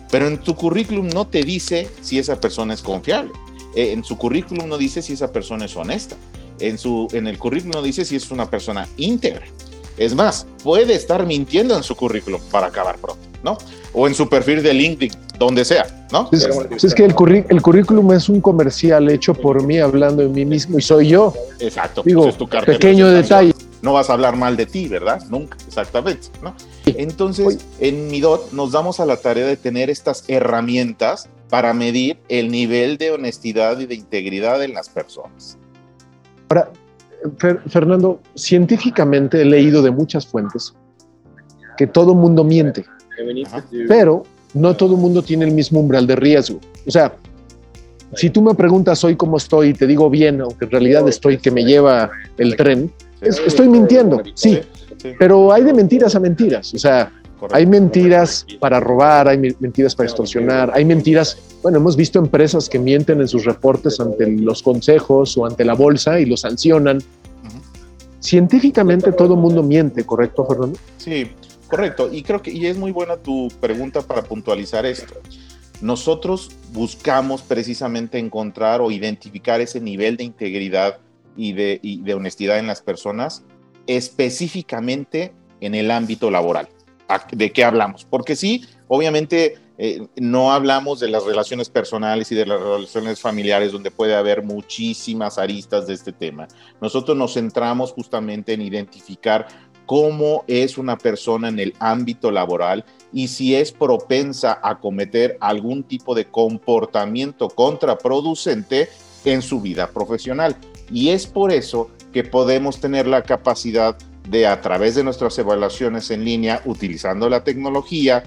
Pero 0.10 0.28
en 0.28 0.38
tu 0.38 0.56
currículum 0.56 1.08
no 1.10 1.28
te 1.28 1.44
dice 1.44 1.90
si 2.02 2.20
esa 2.20 2.40
persona 2.40 2.74
es 2.74 2.82
confiable. 2.82 3.32
eh, 3.76 3.92
en 3.92 4.04
su 4.04 4.18
currículum 4.18 4.68
no 4.70 4.78
dice 4.78 5.02
si 5.02 5.14
esa 5.14 5.32
persona 5.32 5.66
es 5.66 5.76
honesta. 5.76 6.16
En, 6.60 6.78
su, 6.78 7.08
en 7.14 7.28
el 7.28 7.38
currículum 7.40 7.74
no 7.74 7.82
dice 7.82 8.06
si 8.06 8.16
es 8.16 8.30
una 8.32 8.50
persona 8.50 8.88
íntegra. 8.96 9.46
Es 9.98 10.16
más, 10.16 10.46
puede 10.64 10.94
estar 10.94 11.26
mintiendo 11.26 11.76
en 11.76 11.84
su 11.84 11.96
currículum 11.96 12.42
para 12.52 12.68
acabar 12.68 12.98
pronto, 12.98 13.24
¿no? 13.44 13.58
O 13.94 14.08
en 14.08 14.16
su 14.16 14.28
perfil 14.28 14.64
de 14.64 14.74
LinkedIn, 14.74 15.12
donde 15.38 15.66
sea, 15.66 15.86
¿no? 16.12 16.30
Es, 16.32 16.48
es 16.84 16.96
que 16.96 17.06
el, 17.06 17.14
el, 17.50 17.62
currículum 17.62 18.14
es 18.14 18.30
un 18.30 18.42
comercial 18.42 19.10
hecho 19.10 19.34
por 19.34 19.64
mí 19.64 19.80
hablando 19.80 20.24
de 20.24 20.30
mí 20.30 20.46
mismo 20.46 20.80
y 20.80 20.82
soy 20.82 21.10
yo. 21.10 21.34
Exacto. 21.60 22.02
Digo, 22.06 22.28
es 22.28 22.38
tu 22.38 22.48
pequeño 22.48 23.10
detalle. 23.10 23.54
No 23.82 23.94
vas 23.94 24.10
a 24.10 24.14
hablar 24.14 24.38
mal 24.38 24.56
de 24.56 24.66
ti, 24.66 24.88
¿verdad? 24.88 25.22
Nunca, 25.30 25.58
exactamente, 25.68 26.30
¿no? 26.42 26.56
Entonces, 26.86 27.60
en 27.80 28.08
Midot 28.08 28.54
nos 28.54 28.72
damos 28.72 29.02
a 29.02 29.06
la 29.06 29.18
tarea 29.18 29.46
de 29.46 29.58
tener 29.58 29.90
estas 29.90 30.24
herramientas 30.30 31.30
para 31.50 31.74
medir 31.74 32.18
el 32.30 32.50
nivel 32.50 32.98
de 32.98 33.12
honestidad 33.12 33.80
y 33.80 33.86
de 33.86 33.96
integridad 33.96 34.64
en 34.64 34.74
las 34.74 34.88
personas. 34.88 35.58
Ahora, 36.50 36.72
Fernando, 37.68 38.22
científicamente 38.36 39.42
he 39.42 39.46
leído 39.46 39.82
de 39.82 39.92
muchas 39.92 40.26
fuentes 40.26 40.74
que 41.78 41.88
todo 41.88 42.16
mundo 42.16 42.44
miente, 42.44 42.86
pero 43.88 44.24
no 44.54 44.76
todo 44.76 44.96
mundo 44.96 45.22
tiene 45.22 45.46
el 45.46 45.52
mismo 45.52 45.80
umbral 45.80 46.08
de 46.08 46.16
riesgo. 46.16 46.60
O 46.86 46.92
sea, 46.92 47.16
si 48.16 48.30
tú 48.30 48.42
me 48.42 48.54
preguntas 48.54 49.04
hoy 49.04 49.16
cómo 49.16 49.38
estoy 49.38 49.70
y 49.70 49.74
te 49.74 49.88
digo 49.88 50.10
bien, 50.10 50.42
aunque 50.42 50.66
en 50.66 50.72
realidad 50.72 51.08
estoy 51.08 51.38
que 51.38 51.52
me 51.52 51.64
lleva 51.64 52.12
el 52.38 52.56
tren, 52.56 52.92
estoy 53.22 53.68
mintiendo, 53.68 54.22
sí, 54.36 54.60
pero 55.18 55.52
hay 55.52 55.64
de 55.64 55.74
mentiras 55.74 56.16
a 56.16 56.20
mentiras. 56.20 56.74
O 56.74 56.78
sea, 56.78 57.12
hay 57.52 57.66
mentiras 57.66 58.46
para 58.60 58.80
robar, 58.80 59.28
hay 59.28 59.38
mentiras 59.38 59.96
para 59.96 60.08
extorsionar, 60.08 60.72
hay 60.74 60.86
mentiras, 60.86 61.38
bueno, 61.62 61.80
hemos 61.80 61.96
visto 61.96 62.20
empresas 62.20 62.70
que 62.70 62.80
mienten 62.80 63.20
en 63.22 63.28
sus 63.28 63.46
reportes 63.46 64.00
ante 64.00 64.28
los 64.28 64.62
consejos 64.62 65.38
o 65.38 65.46
ante 65.46 65.66
la 65.66 65.74
bolsa 65.74 66.20
y 66.20 66.26
lo 66.26 66.38
sancionan. 66.38 67.00
Científicamente 68.20 69.12
todo 69.12 69.34
el 69.34 69.40
mundo 69.42 69.64
miente, 69.64 70.06
¿correcto, 70.06 70.46
Fernando? 70.46 70.80
Sí, 70.98 71.28
correcto. 71.74 72.10
Y 72.12 72.22
creo 72.22 72.40
que 72.40 72.52
y 72.52 72.68
es 72.68 72.78
muy 72.78 72.92
buena 72.92 73.18
tu 73.18 73.48
pregunta 73.60 74.04
para 74.04 74.22
puntualizar 74.22 74.86
esto. 74.86 75.16
Nosotros 75.82 76.52
buscamos 76.72 77.42
precisamente 77.42 78.20
encontrar 78.20 78.80
o 78.80 78.92
identificar 78.92 79.60
ese 79.60 79.82
nivel 79.82 80.16
de 80.16 80.24
integridad 80.24 81.00
y 81.36 81.54
de, 81.54 82.14
honestidad 82.14 82.60
en 82.60 82.68
las 82.68 82.84
personas, 82.84 83.44
específicamente 83.88 85.34
en 85.62 85.74
el 85.74 85.90
ámbito 85.90 86.30
laboral 86.30 86.70
de 87.32 87.52
qué 87.52 87.64
hablamos. 87.64 88.06
Porque 88.06 88.36
sí, 88.36 88.66
obviamente 88.88 89.58
eh, 89.80 90.06
no 90.18 90.54
hablamos 90.54 91.00
de 91.00 91.10
las 91.10 91.26
relaciones 91.26 91.70
personales 91.70 92.32
y 92.32 92.36
de 92.36 92.46
las 92.46 92.62
relaciones 92.62 93.20
familiares 93.20 93.72
donde 93.72 93.90
puede 93.90 94.14
haber 94.14 94.44
muchísimas 94.44 95.40
aristas 95.40 95.88
de 95.88 95.96
este 95.96 96.12
tema. 96.12 96.48
Nosotros 96.82 97.18
nos 97.18 97.34
centramos 97.34 97.94
justamente 97.94 98.54
en 98.54 98.62
identificar 98.62 99.48
cómo 99.86 100.44
es 100.48 100.78
una 100.78 100.98
persona 100.98 101.50
en 101.50 101.60
el 101.60 101.74
ámbito 101.80 102.32
laboral 102.32 102.86
y 103.12 103.28
si 103.28 103.56
es 103.56 103.72
propensa 103.72 104.60
a 104.64 104.80
cometer 104.80 105.38
algún 105.40 105.84
tipo 105.84 106.16
de 106.16 106.26
comportamiento 106.26 107.50
contraproducente 107.50 108.90
en 109.26 109.42
su 109.42 109.62
vida 109.62 109.88
profesional. 109.88 110.56
Y 110.92 111.10
es 111.10 111.28
por 111.28 111.52
eso 111.52 111.90
que 112.12 112.24
podemos 112.24 112.80
tener 112.80 113.08
la 113.08 113.24
capacidad 113.24 113.98
de 114.30 114.48
a 114.48 114.62
través 114.62 114.96
de 114.96 115.04
nuestras 115.04 115.38
evaluaciones 115.38 116.10
en 116.12 116.24
línea, 116.24 116.62
utilizando 116.66 117.30
la 117.30 117.44
tecnología, 117.44 118.24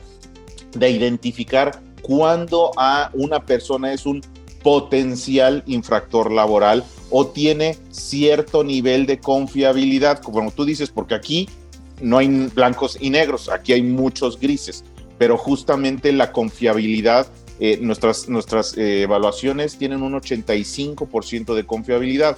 de 0.72 0.90
identificar 0.90 1.80
cuándo 2.02 2.70
a 2.76 3.10
una 3.14 3.44
persona 3.44 3.92
es 3.92 4.04
un 4.04 4.20
potencial 4.66 5.62
infractor 5.66 6.32
laboral 6.32 6.82
o 7.10 7.28
tiene 7.28 7.78
cierto 7.92 8.64
nivel 8.64 9.06
de 9.06 9.20
confiabilidad, 9.20 10.18
como 10.18 10.50
tú 10.50 10.64
dices, 10.64 10.90
porque 10.90 11.14
aquí 11.14 11.48
no 12.02 12.18
hay 12.18 12.26
blancos 12.52 12.98
y 13.00 13.10
negros, 13.10 13.48
aquí 13.48 13.74
hay 13.74 13.82
muchos 13.82 14.40
grises, 14.40 14.82
pero 15.18 15.38
justamente 15.38 16.10
la 16.10 16.32
confiabilidad, 16.32 17.28
eh, 17.60 17.78
nuestras, 17.80 18.28
nuestras 18.28 18.76
eh, 18.76 19.02
evaluaciones 19.02 19.78
tienen 19.78 20.02
un 20.02 20.14
85% 20.14 21.54
de 21.54 21.64
confiabilidad 21.64 22.36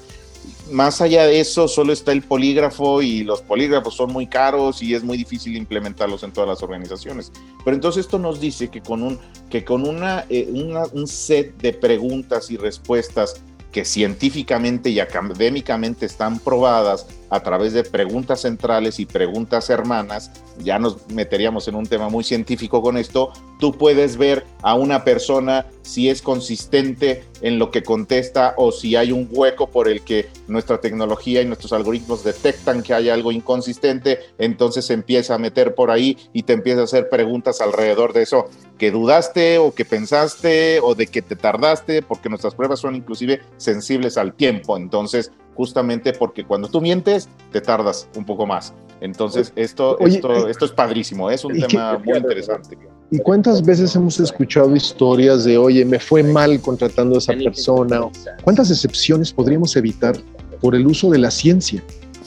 más 0.71 1.01
allá 1.01 1.27
de 1.27 1.41
eso, 1.41 1.69
solo 1.69 1.93
está 1.93 2.13
el 2.13 2.23
polígrafo 2.23 3.03
y 3.03 3.25
los 3.25 3.43
polígrafos 3.43 3.95
son 3.95 4.13
muy 4.13 4.27
caros 4.27 4.83
y 4.83 4.95
es 4.95 5.03
muy 5.03 5.17
difícil 5.17 5.57
implementarlos 5.57 6.23
en 6.23 6.33
todas 6.33 6.49
las 6.49 6.63
organizaciones. 6.63 7.33
Pero 7.65 7.75
entonces 7.75 8.07
esto 8.07 8.19
nos 8.19 8.41
dice 8.41 8.69
que 8.69 8.81
con 8.81 9.03
un, 9.03 9.19
que 9.51 9.65
con 9.65 9.87
una, 9.87 10.25
eh, 10.29 10.49
un 10.93 11.07
set 11.07 11.57
de 11.59 11.73
preguntas 11.73 12.51
y 12.51 12.57
respuestas 12.57 13.43
que 13.73 13.85
científicamente 13.85 14.91
y 14.91 15.01
académicamente 15.01 16.07
están 16.07 16.39
probadas 16.39 17.07
a 17.31 17.41
través 17.41 17.75
de 17.75 17.85
preguntas 17.85 18.43
centrales 18.43 18.99
y 18.99 19.07
preguntas 19.07 19.69
hermanas, 19.69 20.31
ya 20.59 20.79
nos 20.79 21.09
meteríamos 21.11 21.69
en 21.69 21.75
un 21.75 21.87
tema 21.87 22.09
muy 22.09 22.25
científico 22.25 22.81
con 22.81 22.97
esto, 22.97 23.33
tú 23.59 23.73
puedes 23.73 24.17
ver 24.17 24.45
a 24.63 24.75
una 24.75 25.05
persona 25.05 25.67
si 25.83 26.09
es 26.09 26.23
consistente 26.23 27.25
en 27.41 27.59
lo 27.59 27.71
que 27.71 27.83
contesta 27.83 28.55
o 28.57 28.73
si 28.73 28.97
hay 28.97 29.13
un 29.13 29.29
hueco 29.31 29.69
por 29.69 29.89
el 29.89 30.03
que 30.03 30.29
nuestra 30.49 30.81
tecnología 30.81 31.43
y 31.43 31.47
nuestros 31.47 31.73
algoritmos 31.73 32.25
detectan 32.25 32.83
que 32.83 32.95
hay 32.95 33.09
algo 33.09 33.33
inconsistente, 33.33 34.21
entonces 34.39 34.87
se 34.87 34.95
empieza 34.95 35.35
a 35.35 35.39
meter 35.39 35.75
por 35.75 35.91
ahí 35.91 36.17
y 36.33 36.43
te 36.43 36.53
empieza 36.53 36.83
a 36.83 36.85
hacer 36.85 37.09
preguntas 37.09 37.61
alrededor 37.61 38.13
de 38.13 38.23
eso. 38.23 38.47
Que 38.79 38.91
dudaste 38.91 39.59
o 39.59 39.75
que 39.75 39.85
pensaste 39.85 40.81
o 40.81 40.95
de 40.95 41.07
que 41.07 41.23
te 41.23 41.37
tardaste, 41.37 42.03
porque 42.03 42.29
nuestras 42.29 42.55
pruebas 42.55 42.81
son 42.81 42.95
inclusive 42.95 43.41
sensibles 43.57 44.17
al 44.17 44.35
tiempo, 44.35 44.77
entonces 44.77 45.33
justamente 45.59 46.13
porque 46.13 46.45
cuando 46.45 46.69
tú 46.69 46.81
mientes 46.81 47.29
te 47.51 47.61
tardas 47.61 48.09
un 48.17 48.25
poco 48.25 48.47
más. 48.47 48.73
Entonces, 49.01 49.53
esto, 49.57 49.99
esto, 49.99 50.47
esto 50.47 50.65
es 50.65 50.71
padrísimo, 50.71 51.29
es 51.31 51.45
un 51.45 51.59
tema 51.59 51.99
muy 51.99 52.17
interesante. 52.17 52.79
¿Y 53.11 53.19
cuántas 53.19 53.65
veces 53.65 53.95
hemos 53.97 54.21
escuchado 54.21 54.75
historias 54.77 55.43
de, 55.43 55.59
oye, 55.59 55.85
me 55.85 55.99
fue 55.99 56.23
mal 56.23 56.61
contratando 56.61 57.17
a 57.17 57.19
esa 57.19 57.33
persona? 57.33 58.03
¿Cuántas 58.45 58.71
excepciones 58.71 59.33
podríamos 59.33 59.75
evitar 59.75 60.17
por 60.61 60.77
el 60.77 60.87
uso 60.87 61.11
de 61.11 61.19
la 61.19 61.31
ciencia? 61.33 61.83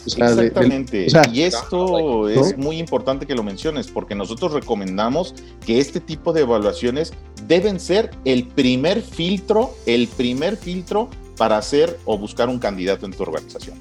Exactamente. 0.05 1.07
y 1.31 1.41
esto 1.41 2.27
es 2.27 2.57
muy 2.57 2.79
importante 2.79 3.25
que 3.25 3.35
lo 3.35 3.43
menciones 3.43 3.88
porque 3.88 4.13
nosotros 4.13 4.51
recomendamos 4.51 5.35
que 5.65 5.79
este 5.79 6.01
tipo 6.01 6.33
de 6.33 6.41
evaluaciones 6.41 7.13
deben 7.47 7.79
ser 7.79 8.11
el 8.25 8.47
primer 8.47 9.01
filtro, 9.01 9.71
el 9.85 10.07
primer 10.07 10.57
filtro 10.57 11.09
para 11.41 11.57
hacer 11.57 11.98
o 12.05 12.19
buscar 12.19 12.50
un 12.50 12.60
candidato 12.60 13.07
en 13.07 13.13
tu 13.13 13.24
organización. 13.24 13.75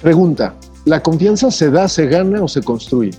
Pregunta, 0.00 0.54
¿la 0.84 1.02
confianza 1.02 1.50
se 1.50 1.72
da, 1.72 1.88
se 1.88 2.06
gana 2.06 2.40
o 2.40 2.46
se 2.46 2.62
construye? 2.62 3.10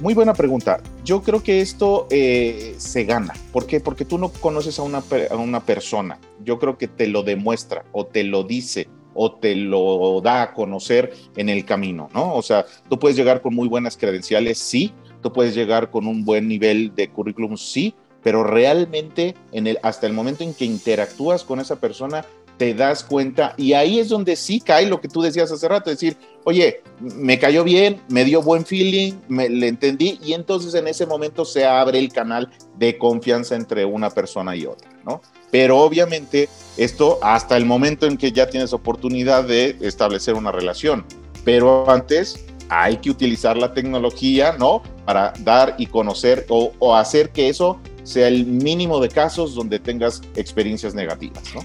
Muy 0.00 0.14
buena 0.14 0.32
pregunta. 0.32 0.80
Yo 1.04 1.20
creo 1.20 1.42
que 1.42 1.60
esto 1.60 2.06
eh, 2.10 2.76
se 2.78 3.02
gana. 3.02 3.34
¿Por 3.52 3.66
qué? 3.66 3.80
Porque 3.80 4.04
tú 4.04 4.16
no 4.18 4.28
conoces 4.28 4.78
a 4.78 4.82
una, 4.82 5.02
a 5.32 5.34
una 5.34 5.58
persona. 5.64 6.20
Yo 6.44 6.60
creo 6.60 6.78
que 6.78 6.86
te 6.86 7.08
lo 7.08 7.24
demuestra 7.24 7.84
o 7.90 8.06
te 8.06 8.22
lo 8.22 8.44
dice 8.44 8.86
o 9.14 9.32
te 9.32 9.56
lo 9.56 10.20
da 10.20 10.42
a 10.42 10.54
conocer 10.54 11.12
en 11.34 11.48
el 11.48 11.64
camino, 11.64 12.08
¿no? 12.14 12.36
O 12.36 12.42
sea, 12.42 12.66
tú 12.88 13.00
puedes 13.00 13.16
llegar 13.16 13.42
con 13.42 13.52
muy 13.52 13.66
buenas 13.66 13.96
credenciales, 13.96 14.58
sí, 14.58 14.92
tú 15.22 15.32
puedes 15.32 15.56
llegar 15.56 15.90
con 15.90 16.06
un 16.06 16.24
buen 16.24 16.46
nivel 16.46 16.94
de 16.94 17.08
currículum, 17.10 17.56
sí, 17.56 17.96
pero 18.24 18.42
realmente 18.42 19.36
en 19.52 19.68
el, 19.68 19.78
hasta 19.82 20.08
el 20.08 20.14
momento 20.14 20.42
en 20.42 20.54
que 20.54 20.64
interactúas 20.64 21.44
con 21.44 21.60
esa 21.60 21.76
persona, 21.76 22.24
te 22.56 22.72
das 22.72 23.04
cuenta 23.04 23.54
y 23.56 23.72
ahí 23.72 23.98
es 23.98 24.08
donde 24.08 24.36
sí 24.36 24.60
cae 24.60 24.86
lo 24.86 25.00
que 25.00 25.08
tú 25.08 25.22
decías 25.22 25.50
hace 25.52 25.68
rato, 25.68 25.90
decir, 25.90 26.16
oye, 26.44 26.82
me 27.00 27.38
cayó 27.38 27.64
bien, 27.64 28.00
me 28.08 28.24
dio 28.24 28.42
buen 28.42 28.64
feeling, 28.64 29.14
me, 29.28 29.48
le 29.48 29.68
entendí 29.68 30.18
y 30.22 30.32
entonces 30.32 30.74
en 30.74 30.88
ese 30.88 31.04
momento 31.04 31.44
se 31.44 31.66
abre 31.66 31.98
el 31.98 32.12
canal 32.12 32.50
de 32.76 32.96
confianza 32.96 33.56
entre 33.56 33.84
una 33.84 34.10
persona 34.10 34.56
y 34.56 34.66
otra, 34.66 34.88
¿no? 35.04 35.20
Pero 35.50 35.80
obviamente 35.80 36.48
esto 36.76 37.18
hasta 37.22 37.56
el 37.56 37.66
momento 37.66 38.06
en 38.06 38.16
que 38.16 38.32
ya 38.32 38.48
tienes 38.48 38.72
oportunidad 38.72 39.44
de 39.44 39.76
establecer 39.80 40.34
una 40.34 40.52
relación, 40.52 41.04
pero 41.44 41.90
antes 41.90 42.46
hay 42.68 42.96
que 42.96 43.10
utilizar 43.10 43.56
la 43.56 43.74
tecnología, 43.74 44.56
¿no? 44.58 44.82
Para 45.04 45.34
dar 45.40 45.74
y 45.76 45.86
conocer 45.86 46.46
o, 46.48 46.72
o 46.78 46.96
hacer 46.96 47.30
que 47.30 47.48
eso 47.48 47.78
sea 48.04 48.28
el 48.28 48.46
mínimo 48.46 49.00
de 49.00 49.08
casos 49.08 49.54
donde 49.54 49.78
tengas 49.80 50.22
experiencias 50.36 50.94
negativas, 50.94 51.42
¿no? 51.54 51.62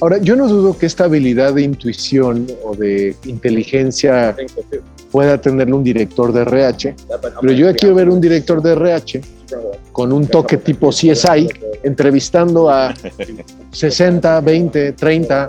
Ahora, 0.00 0.18
yo 0.18 0.34
no 0.34 0.48
dudo 0.48 0.76
que 0.76 0.86
esta 0.86 1.04
habilidad 1.04 1.54
de 1.54 1.62
intuición 1.62 2.48
o 2.64 2.74
de 2.74 3.14
inteligencia 3.24 4.34
pueda 5.12 5.40
tenerlo 5.40 5.76
un 5.76 5.84
director 5.84 6.32
de 6.32 6.40
RH, 6.40 6.96
pero 7.40 7.52
yo 7.52 7.72
quiero 7.76 7.94
ver 7.94 8.08
un 8.08 8.20
director 8.20 8.60
de 8.60 8.72
RH 8.72 9.20
con 9.92 10.12
un 10.12 10.26
toque 10.26 10.56
tipo 10.56 10.88
CSI, 10.88 11.48
entrevistando 11.84 12.68
a 12.68 12.92
60, 13.70 14.40
20, 14.40 14.92
30, 14.92 15.46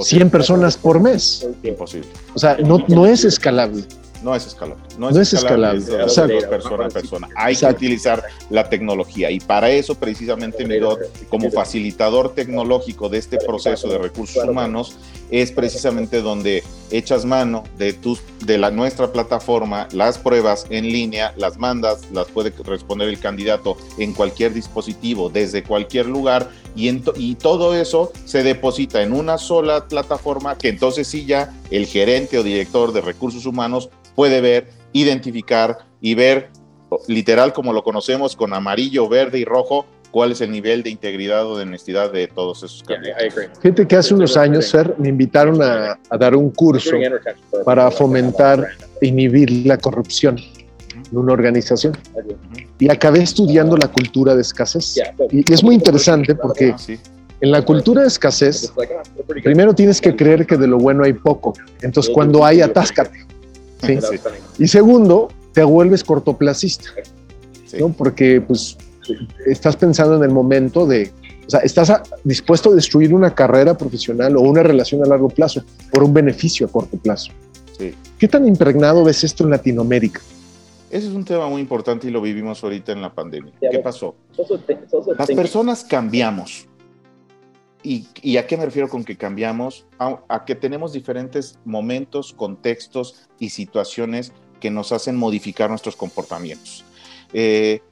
100 0.00 0.30
personas 0.30 0.76
por 0.76 0.98
mes. 0.98 1.46
Imposible. 1.62 2.08
O 2.34 2.38
sea, 2.40 2.56
no, 2.56 2.84
no 2.88 3.06
es 3.06 3.24
escalable. 3.24 3.84
No 4.24 4.34
es 4.34 4.46
escalable. 4.46 4.82
No 4.98 5.10
es, 5.10 5.32
escalable, 5.32 5.84
de 5.84 6.46
persona 6.46 6.86
a 6.86 6.88
persona. 6.88 7.28
Hay 7.36 7.54
que 7.54 7.66
utilizar 7.66 8.24
la 8.48 8.68
tecnología 8.68 9.30
y 9.30 9.38
para 9.38 9.70
eso 9.70 9.94
precisamente 9.94 10.64
Midot, 10.64 10.98
como 11.28 11.50
facilitador 11.50 12.34
tecnológico 12.34 13.10
de 13.10 13.18
este 13.18 13.36
proceso 13.36 13.86
de 13.88 13.98
recursos 13.98 14.42
humanos, 14.42 14.96
es 15.30 15.52
precisamente 15.52 16.22
donde 16.22 16.64
echas 16.90 17.24
mano 17.24 17.64
de, 17.76 17.92
tus, 17.92 18.20
de 18.44 18.56
la, 18.56 18.70
nuestra 18.70 19.12
plataforma, 19.12 19.88
las 19.92 20.16
pruebas 20.18 20.66
en 20.70 20.84
línea, 20.84 21.34
las 21.36 21.58
mandas, 21.58 22.10
las 22.12 22.28
puede 22.28 22.52
responder 22.64 23.08
el 23.08 23.18
candidato 23.18 23.76
en 23.98 24.12
cualquier 24.12 24.54
dispositivo, 24.54 25.28
desde 25.28 25.64
cualquier 25.64 26.06
lugar, 26.06 26.50
y, 26.76 26.88
y 27.16 27.34
todo 27.34 27.74
eso 27.74 28.12
se 28.24 28.42
deposita 28.42 29.02
en 29.02 29.12
una 29.12 29.38
sola 29.38 29.86
plataforma 29.86 30.56
que 30.56 30.68
entonces 30.68 31.08
sí 31.08 31.24
ya 31.24 31.52
el 31.76 31.86
gerente 31.86 32.38
o 32.38 32.42
director 32.42 32.92
de 32.92 33.00
recursos 33.00 33.46
humanos 33.46 33.90
puede 34.14 34.40
ver, 34.40 34.68
identificar 34.92 35.78
y 36.00 36.14
ver 36.14 36.50
literal 37.08 37.52
como 37.52 37.72
lo 37.72 37.82
conocemos 37.82 38.36
con 38.36 38.54
amarillo, 38.54 39.08
verde 39.08 39.38
y 39.38 39.44
rojo 39.44 39.86
cuál 40.14 40.30
es 40.30 40.40
el 40.40 40.52
nivel 40.52 40.84
de 40.84 40.90
integridad 40.90 41.44
o 41.44 41.56
de 41.56 41.64
honestidad 41.64 42.12
de 42.12 42.28
todos 42.28 42.62
esos 42.62 42.84
candidatos. 42.84 43.34
Gente 43.60 43.84
que 43.88 43.96
hace 43.96 44.14
unos 44.14 44.36
años, 44.36 44.66
Ser, 44.66 44.94
me 44.96 45.08
invitaron 45.08 45.60
a, 45.60 45.98
dar 46.16 46.36
un 46.36 46.50
curso 46.50 46.92
para 47.64 47.90
fomentar 47.90 48.64
e 49.00 49.08
inhibir 49.08 49.66
la 49.66 49.76
corrupción 49.76 50.38
en 51.10 51.18
una 51.18 51.32
organización. 51.32 51.98
Y 52.78 52.88
acabé 52.88 53.22
estudiando 53.24 53.76
la 53.76 53.88
cultura 53.88 54.36
de 54.36 54.42
escasez. 54.42 55.00
Y, 55.32 55.52
es 55.52 55.64
muy 55.64 55.74
interesante 55.74 56.36
porque 56.36 56.76
ah, 56.76 56.94
en 57.40 57.50
la 57.50 57.62
cultura 57.62 58.02
de 58.02 58.08
escasez, 58.08 58.72
primero 59.42 59.74
tienes 59.74 60.00
que 60.00 60.14
creer 60.16 60.46
que 60.46 60.56
de 60.56 60.66
lo 60.66 60.78
bueno 60.78 61.04
hay 61.04 61.12
poco. 61.12 61.54
Entonces, 61.82 62.12
cuando 62.12 62.44
hay, 62.44 62.60
atáscate. 62.60 63.24
Y 64.58 64.66
segundo, 64.66 65.28
te 65.52 65.62
vuelves 65.62 66.02
cortoplacista. 66.04 66.90
¿no? 67.78 67.90
Porque 67.90 68.40
pues 68.40 68.76
estás 69.46 69.76
pensando 69.76 70.16
en 70.16 70.22
el 70.22 70.30
momento 70.30 70.86
de, 70.86 71.10
o 71.46 71.50
sea, 71.50 71.60
estás 71.60 71.92
dispuesto 72.22 72.70
a 72.70 72.74
destruir 72.74 73.12
una 73.12 73.34
carrera 73.34 73.76
profesional 73.76 74.36
o 74.36 74.40
una 74.40 74.62
relación 74.62 75.02
a 75.02 75.06
largo 75.06 75.28
plazo 75.28 75.62
por 75.92 76.02
un 76.02 76.14
beneficio 76.14 76.66
a 76.66 76.70
corto 76.70 76.96
plazo. 76.96 77.32
Sí. 77.78 77.94
¿Qué 78.18 78.28
tan 78.28 78.46
impregnado 78.46 79.04
ves 79.04 79.24
esto 79.24 79.44
en 79.44 79.50
Latinoamérica? 79.50 80.20
Ese 80.90 81.08
es 81.08 81.12
un 81.12 81.24
tema 81.24 81.48
muy 81.48 81.60
importante 81.60 82.06
y 82.06 82.10
lo 82.10 82.20
vivimos 82.20 82.62
ahorita 82.62 82.92
en 82.92 83.02
la 83.02 83.12
pandemia. 83.12 83.52
¿Qué 83.60 83.80
pasó? 83.80 84.14
Las 85.18 85.28
personas 85.28 85.82
cambiamos. 85.82 86.68
¿Y, 87.84 88.38
a 88.38 88.46
qué 88.46 88.56
me 88.56 88.64
refiero 88.64 88.88
con 88.88 89.04
que 89.04 89.16
cambiamos? 89.16 89.84
A, 89.98 90.44
que 90.46 90.54
tenemos 90.54 90.94
diferentes 90.94 91.58
momentos, 91.66 92.32
contextos 92.32 93.26
y 93.38 93.50
situaciones 93.50 94.32
que 94.58 94.70
nos 94.70 94.90
hacen 94.90 95.16
modificar 95.16 95.68
nuestros 95.68 95.94
comportamientos. 95.94 96.82
Eh, 97.34 97.82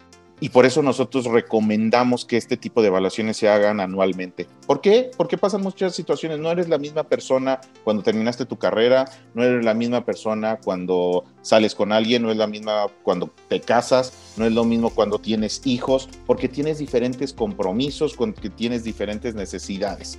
y 0.42 0.48
por 0.48 0.66
eso 0.66 0.82
nosotros 0.82 1.26
recomendamos 1.26 2.24
que 2.24 2.36
este 2.36 2.56
tipo 2.56 2.82
de 2.82 2.88
evaluaciones 2.88 3.36
se 3.36 3.48
hagan 3.48 3.78
anualmente. 3.78 4.48
¿Por 4.66 4.80
qué? 4.80 5.12
Porque 5.16 5.38
pasan 5.38 5.62
muchas 5.62 5.94
situaciones. 5.94 6.40
No 6.40 6.50
eres 6.50 6.68
la 6.68 6.78
misma 6.78 7.04
persona 7.04 7.60
cuando 7.84 8.02
terminaste 8.02 8.44
tu 8.44 8.58
carrera, 8.58 9.04
no 9.34 9.44
eres 9.44 9.64
la 9.64 9.72
misma 9.72 10.04
persona 10.04 10.58
cuando 10.58 11.22
sales 11.42 11.76
con 11.76 11.92
alguien, 11.92 12.22
no 12.22 12.32
es 12.32 12.36
la 12.36 12.48
misma 12.48 12.88
cuando 13.04 13.30
te 13.48 13.60
casas, 13.60 14.34
no 14.36 14.44
es 14.44 14.50
lo 14.50 14.64
mismo 14.64 14.90
cuando 14.90 15.20
tienes 15.20 15.64
hijos, 15.64 16.08
porque 16.26 16.48
tienes 16.48 16.78
diferentes 16.78 17.32
compromisos, 17.32 18.14
porque 18.14 18.50
tienes 18.50 18.82
diferentes 18.82 19.36
necesidades. 19.36 20.18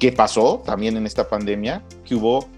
¿Qué 0.00 0.10
pasó 0.10 0.64
también 0.66 0.96
en 0.96 1.06
esta 1.06 1.28
pandemia? 1.28 1.84
Que 2.04 2.16
hubo 2.16 2.48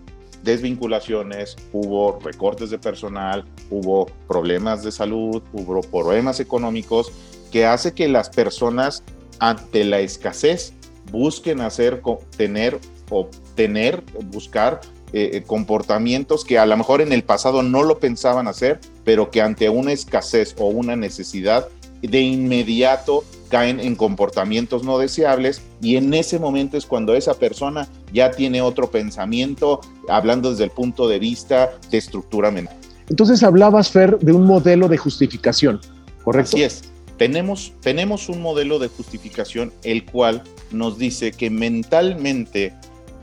desvinculaciones, 0.42 1.56
hubo 1.72 2.18
recortes 2.20 2.70
de 2.70 2.78
personal, 2.78 3.44
hubo 3.70 4.06
problemas 4.28 4.82
de 4.82 4.92
salud, 4.92 5.42
hubo 5.52 5.80
problemas 5.80 6.40
económicos 6.40 7.12
que 7.50 7.66
hace 7.66 7.94
que 7.94 8.08
las 8.08 8.30
personas 8.30 9.02
ante 9.38 9.84
la 9.84 10.00
escasez 10.00 10.72
busquen 11.10 11.60
hacer, 11.60 12.02
tener, 12.36 12.78
obtener, 13.10 14.02
buscar 14.24 14.80
eh, 15.12 15.30
eh, 15.34 15.42
comportamientos 15.42 16.44
que 16.44 16.58
a 16.58 16.64
lo 16.64 16.76
mejor 16.76 17.02
en 17.02 17.12
el 17.12 17.22
pasado 17.22 17.62
no 17.62 17.82
lo 17.82 17.98
pensaban 17.98 18.48
hacer, 18.48 18.80
pero 19.04 19.30
que 19.30 19.42
ante 19.42 19.68
una 19.68 19.92
escasez 19.92 20.54
o 20.58 20.68
una 20.68 20.96
necesidad 20.96 21.68
de 22.00 22.20
inmediato 22.20 23.22
caen 23.52 23.80
en 23.80 23.96
comportamientos 23.96 24.82
no 24.82 24.96
deseables 24.96 25.60
y 25.82 25.96
en 25.96 26.14
ese 26.14 26.38
momento 26.38 26.78
es 26.78 26.86
cuando 26.86 27.14
esa 27.14 27.34
persona 27.34 27.86
ya 28.10 28.30
tiene 28.30 28.62
otro 28.62 28.90
pensamiento, 28.90 29.82
hablando 30.08 30.52
desde 30.52 30.64
el 30.64 30.70
punto 30.70 31.06
de 31.06 31.18
vista 31.18 31.70
de 31.90 31.98
estructura 31.98 32.50
mental. 32.50 32.74
Entonces 33.10 33.42
hablabas, 33.42 33.90
Fer, 33.90 34.18
de 34.20 34.32
un 34.32 34.46
modelo 34.46 34.88
de 34.88 34.96
justificación, 34.96 35.82
¿correcto? 36.24 36.56
Así 36.56 36.62
es. 36.62 36.84
Tenemos, 37.18 37.74
tenemos 37.82 38.30
un 38.30 38.40
modelo 38.40 38.78
de 38.78 38.88
justificación 38.88 39.70
el 39.84 40.06
cual 40.06 40.42
nos 40.70 40.96
dice 40.96 41.32
que 41.32 41.50
mentalmente 41.50 42.74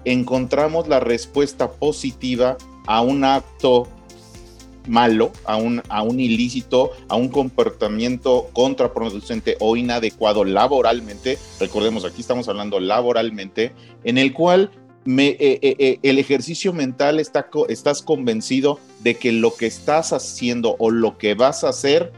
encontramos 0.05 0.87
la 0.87 0.99
respuesta 0.99 1.71
positiva 1.71 2.55
a 2.85 3.01
un 3.01 3.23
acto 3.23 3.87
malo, 4.89 5.31
a 5.45 5.55
un, 5.55 5.81
a 5.87 6.03
un 6.03 6.19
ilícito, 6.19 6.91
a 7.07 7.15
un 7.15 7.29
comportamiento 7.29 8.49
contraproducente 8.53 9.55
o 9.59 9.77
inadecuado 9.77 10.43
laboralmente, 10.43 11.37
recordemos 11.59 12.03
aquí 12.03 12.21
estamos 12.21 12.49
hablando 12.49 12.79
laboralmente, 12.79 13.73
en 14.03 14.17
el 14.17 14.33
cual 14.33 14.71
eh, 15.05 15.37
eh, 15.39 15.75
eh, 15.79 15.99
el 16.03 16.19
ejercicio 16.19 16.73
mental 16.73 17.19
está, 17.19 17.47
estás 17.69 18.01
convencido 18.01 18.79
de 19.01 19.15
que 19.15 19.31
lo 19.31 19.55
que 19.55 19.65
estás 19.65 20.13
haciendo 20.13 20.75
o 20.77 20.91
lo 20.91 21.17
que 21.17 21.33
vas 21.33 21.63
a 21.63 21.69
hacer 21.69 22.11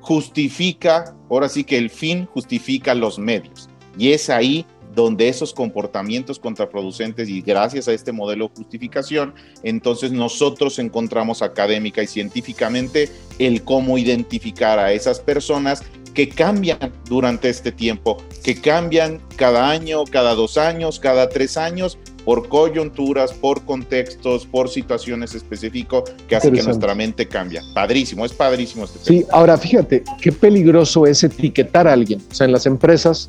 justifica, 0.00 1.14
ahora 1.28 1.48
sí 1.48 1.64
que 1.64 1.76
el 1.76 1.90
fin 1.90 2.26
justifica 2.26 2.94
los 2.94 3.18
medios. 3.18 3.68
Y 3.98 4.12
es 4.12 4.30
ahí 4.30 4.66
donde 4.96 5.28
esos 5.28 5.52
comportamientos 5.52 6.38
contraproducentes 6.38 7.28
y 7.28 7.42
gracias 7.42 7.86
a 7.86 7.92
este 7.92 8.12
modelo 8.12 8.48
de 8.48 8.54
justificación, 8.56 9.34
entonces 9.62 10.10
nosotros 10.10 10.78
encontramos 10.78 11.42
académica 11.42 12.02
y 12.02 12.06
científicamente 12.06 13.10
el 13.38 13.62
cómo 13.62 13.98
identificar 13.98 14.78
a 14.78 14.92
esas 14.92 15.20
personas 15.20 15.82
que 16.14 16.30
cambian 16.30 16.94
durante 17.10 17.50
este 17.50 17.72
tiempo, 17.72 18.16
que 18.42 18.58
cambian 18.58 19.20
cada 19.36 19.68
año, 19.68 20.02
cada 20.06 20.34
dos 20.34 20.56
años, 20.56 20.98
cada 20.98 21.28
tres 21.28 21.58
años, 21.58 21.98
por 22.24 22.48
coyunturas, 22.48 23.34
por 23.34 23.66
contextos, 23.66 24.46
por 24.46 24.70
situaciones 24.70 25.34
específicas 25.34 26.04
que 26.26 26.36
hacen 26.36 26.54
que 26.54 26.62
nuestra 26.62 26.94
mente 26.94 27.28
cambie. 27.28 27.60
Padrísimo, 27.74 28.24
es 28.24 28.32
padrísimo 28.32 28.86
este 28.86 28.98
tema. 28.98 29.20
Sí, 29.20 29.26
ahora 29.30 29.58
fíjate, 29.58 30.02
qué 30.22 30.32
peligroso 30.32 31.06
es 31.06 31.22
etiquetar 31.22 31.86
a 31.86 31.92
alguien. 31.92 32.22
O 32.30 32.34
sea, 32.34 32.46
en 32.46 32.52
las 32.52 32.64
empresas 32.64 33.28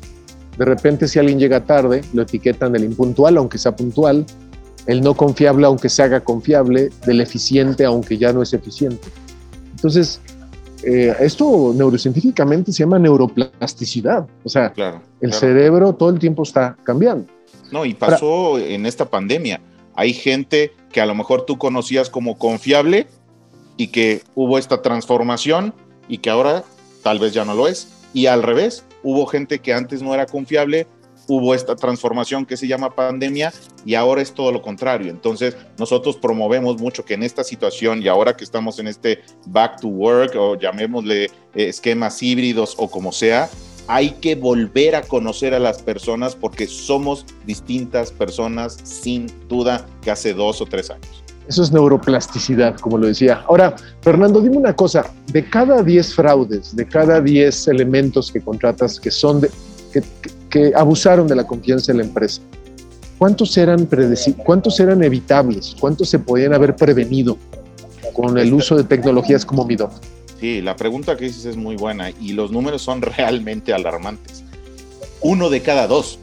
de 0.58 0.64
repente 0.64 1.06
si 1.06 1.18
alguien 1.18 1.38
llega 1.38 1.64
tarde, 1.64 2.02
lo 2.12 2.22
etiquetan 2.22 2.72
del 2.72 2.84
impuntual, 2.84 3.36
aunque 3.36 3.58
sea 3.58 3.76
puntual, 3.76 4.26
el 4.86 5.00
no 5.02 5.14
confiable, 5.14 5.66
aunque 5.66 5.88
se 5.88 6.02
haga 6.02 6.20
confiable, 6.20 6.90
del 7.06 7.20
eficiente, 7.20 7.84
aunque 7.84 8.18
ya 8.18 8.32
no 8.32 8.42
es 8.42 8.52
eficiente. 8.52 9.06
Entonces, 9.70 10.20
eh, 10.82 11.14
esto 11.20 11.72
neurocientíficamente 11.76 12.72
se 12.72 12.80
llama 12.80 12.98
neuroplasticidad. 12.98 14.26
O 14.42 14.48
sea, 14.48 14.72
el 15.20 15.32
cerebro 15.32 15.92
todo 15.94 16.10
el 16.10 16.18
tiempo 16.18 16.42
está 16.42 16.76
cambiando. 16.82 17.26
No, 17.70 17.84
y 17.84 17.94
pasó 17.94 18.58
en 18.58 18.86
esta 18.86 19.08
pandemia. 19.08 19.60
Hay 19.94 20.12
gente 20.12 20.72
que 20.90 21.00
a 21.00 21.06
lo 21.06 21.14
mejor 21.14 21.44
tú 21.44 21.58
conocías 21.58 22.10
como 22.10 22.38
confiable 22.38 23.06
y 23.76 23.88
que 23.88 24.22
hubo 24.34 24.58
esta 24.58 24.82
transformación 24.82 25.74
y 26.08 26.18
que 26.18 26.30
ahora 26.30 26.64
tal 27.02 27.18
vez 27.18 27.32
ya 27.32 27.44
no 27.44 27.54
lo 27.54 27.68
es. 27.68 27.88
Y 28.14 28.26
al 28.26 28.42
revés, 28.42 28.84
hubo 29.02 29.26
gente 29.26 29.58
que 29.58 29.72
antes 29.72 30.02
no 30.02 30.14
era 30.14 30.26
confiable, 30.26 30.86
hubo 31.28 31.54
esta 31.54 31.76
transformación 31.76 32.46
que 32.46 32.56
se 32.56 32.66
llama 32.66 32.94
pandemia 32.94 33.52
y 33.84 33.94
ahora 33.94 34.22
es 34.22 34.32
todo 34.32 34.50
lo 34.50 34.62
contrario. 34.62 35.10
Entonces, 35.10 35.56
nosotros 35.78 36.16
promovemos 36.16 36.80
mucho 36.80 37.04
que 37.04 37.14
en 37.14 37.22
esta 37.22 37.44
situación 37.44 38.02
y 38.02 38.08
ahora 38.08 38.36
que 38.36 38.44
estamos 38.44 38.78
en 38.78 38.88
este 38.88 39.20
back 39.46 39.80
to 39.80 39.88
work 39.88 40.34
o 40.36 40.56
llamémosle 40.56 41.24
eh, 41.24 41.30
esquemas 41.54 42.22
híbridos 42.22 42.74
o 42.78 42.90
como 42.90 43.12
sea, 43.12 43.48
hay 43.88 44.10
que 44.10 44.34
volver 44.34 44.96
a 44.96 45.02
conocer 45.02 45.54
a 45.54 45.58
las 45.58 45.82
personas 45.82 46.34
porque 46.36 46.66
somos 46.66 47.24
distintas 47.46 48.12
personas 48.12 48.78
sin 48.82 49.26
duda 49.48 49.86
que 50.02 50.10
hace 50.10 50.34
dos 50.34 50.60
o 50.60 50.66
tres 50.66 50.90
años. 50.90 51.27
Eso 51.48 51.62
es 51.62 51.72
neuroplasticidad, 51.72 52.78
como 52.78 52.98
lo 52.98 53.06
decía. 53.06 53.42
Ahora, 53.48 53.74
Fernando, 54.02 54.40
dime 54.40 54.58
una 54.58 54.76
cosa, 54.76 55.10
de 55.32 55.48
cada 55.48 55.82
10 55.82 56.14
fraudes, 56.14 56.76
de 56.76 56.86
cada 56.86 57.22
10 57.22 57.68
elementos 57.68 58.30
que 58.30 58.40
contratas 58.40 59.00
que 59.00 59.10
son 59.10 59.40
de, 59.40 59.50
que, 60.50 60.72
abusaron 60.76 61.26
de 61.26 61.34
la 61.34 61.46
confianza 61.46 61.92
de 61.92 61.98
la 61.98 62.04
empresa, 62.04 62.42
¿cuántos 63.16 63.56
eran, 63.56 63.88
¿cuántos 64.44 64.78
eran 64.78 65.02
evitables? 65.02 65.74
¿Cuántos 65.80 66.10
se 66.10 66.18
podían 66.18 66.52
haber 66.52 66.76
prevenido 66.76 67.38
con 68.12 68.36
el 68.38 68.52
uso 68.52 68.76
de 68.76 68.84
tecnologías 68.84 69.46
como 69.46 69.64
Midop? 69.64 69.92
Sí, 70.38 70.60
la 70.60 70.76
pregunta 70.76 71.16
que 71.16 71.24
dices 71.24 71.46
es 71.46 71.56
muy 71.56 71.76
buena 71.76 72.10
y 72.10 72.34
los 72.34 72.50
números 72.50 72.82
son 72.82 73.00
realmente 73.16 73.72
alarmantes. 73.72 74.44
Uno 75.22 75.48
de 75.48 75.62
cada 75.62 75.86
dos 75.86 76.18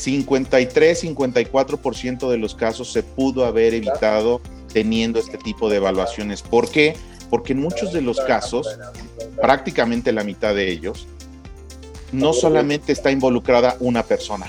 53-54% 0.00 2.30
de 2.30 2.38
los 2.38 2.54
casos 2.54 2.92
se 2.92 3.02
pudo 3.02 3.44
haber 3.44 3.74
evitado 3.74 4.40
teniendo 4.72 5.18
este 5.18 5.36
tipo 5.38 5.68
de 5.68 5.76
evaluaciones. 5.76 6.42
¿Por 6.42 6.70
qué? 6.70 6.96
Porque 7.28 7.52
en 7.52 7.60
muchos 7.60 7.92
de 7.92 8.00
los 8.00 8.20
casos, 8.20 8.66
prácticamente 9.40 10.12
la 10.12 10.24
mitad 10.24 10.54
de 10.54 10.70
ellos, 10.70 11.06
no 12.12 12.32
solamente 12.32 12.92
está 12.92 13.10
involucrada 13.10 13.76
una 13.78 14.02
persona, 14.02 14.46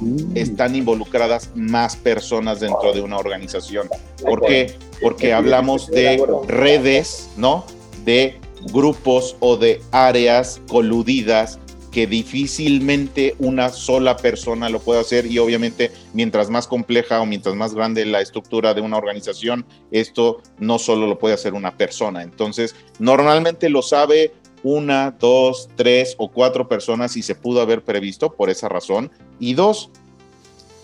mm. 0.00 0.36
están 0.36 0.74
involucradas 0.74 1.50
más 1.54 1.96
personas 1.96 2.60
dentro 2.60 2.92
de 2.92 3.00
una 3.00 3.16
organización. 3.16 3.88
¿Por 4.22 4.42
qué? 4.42 4.74
Porque 5.00 5.32
hablamos 5.32 5.88
de 5.88 6.22
redes, 6.46 7.30
¿no? 7.36 7.64
De 8.04 8.38
grupos 8.72 9.36
o 9.40 9.56
de 9.56 9.80
áreas 9.92 10.60
coludidas 10.68 11.58
que 11.90 12.06
difícilmente 12.06 13.34
una 13.38 13.70
sola 13.70 14.16
persona 14.16 14.68
lo 14.68 14.80
puede 14.80 15.00
hacer 15.00 15.26
y 15.26 15.38
obviamente 15.38 15.90
mientras 16.12 16.50
más 16.50 16.66
compleja 16.66 17.20
o 17.20 17.26
mientras 17.26 17.54
más 17.54 17.74
grande 17.74 18.04
la 18.04 18.20
estructura 18.20 18.74
de 18.74 18.80
una 18.80 18.96
organización, 18.96 19.64
esto 19.90 20.42
no 20.58 20.78
solo 20.78 21.06
lo 21.06 21.18
puede 21.18 21.34
hacer 21.34 21.54
una 21.54 21.76
persona. 21.76 22.22
Entonces, 22.22 22.74
normalmente 22.98 23.68
lo 23.68 23.82
sabe 23.82 24.32
una, 24.62 25.12
dos, 25.12 25.68
tres 25.76 26.14
o 26.18 26.30
cuatro 26.30 26.68
personas 26.68 27.16
y 27.16 27.22
se 27.22 27.34
pudo 27.34 27.60
haber 27.60 27.82
previsto 27.82 28.32
por 28.32 28.50
esa 28.50 28.68
razón. 28.68 29.10
Y 29.38 29.54
dos, 29.54 29.90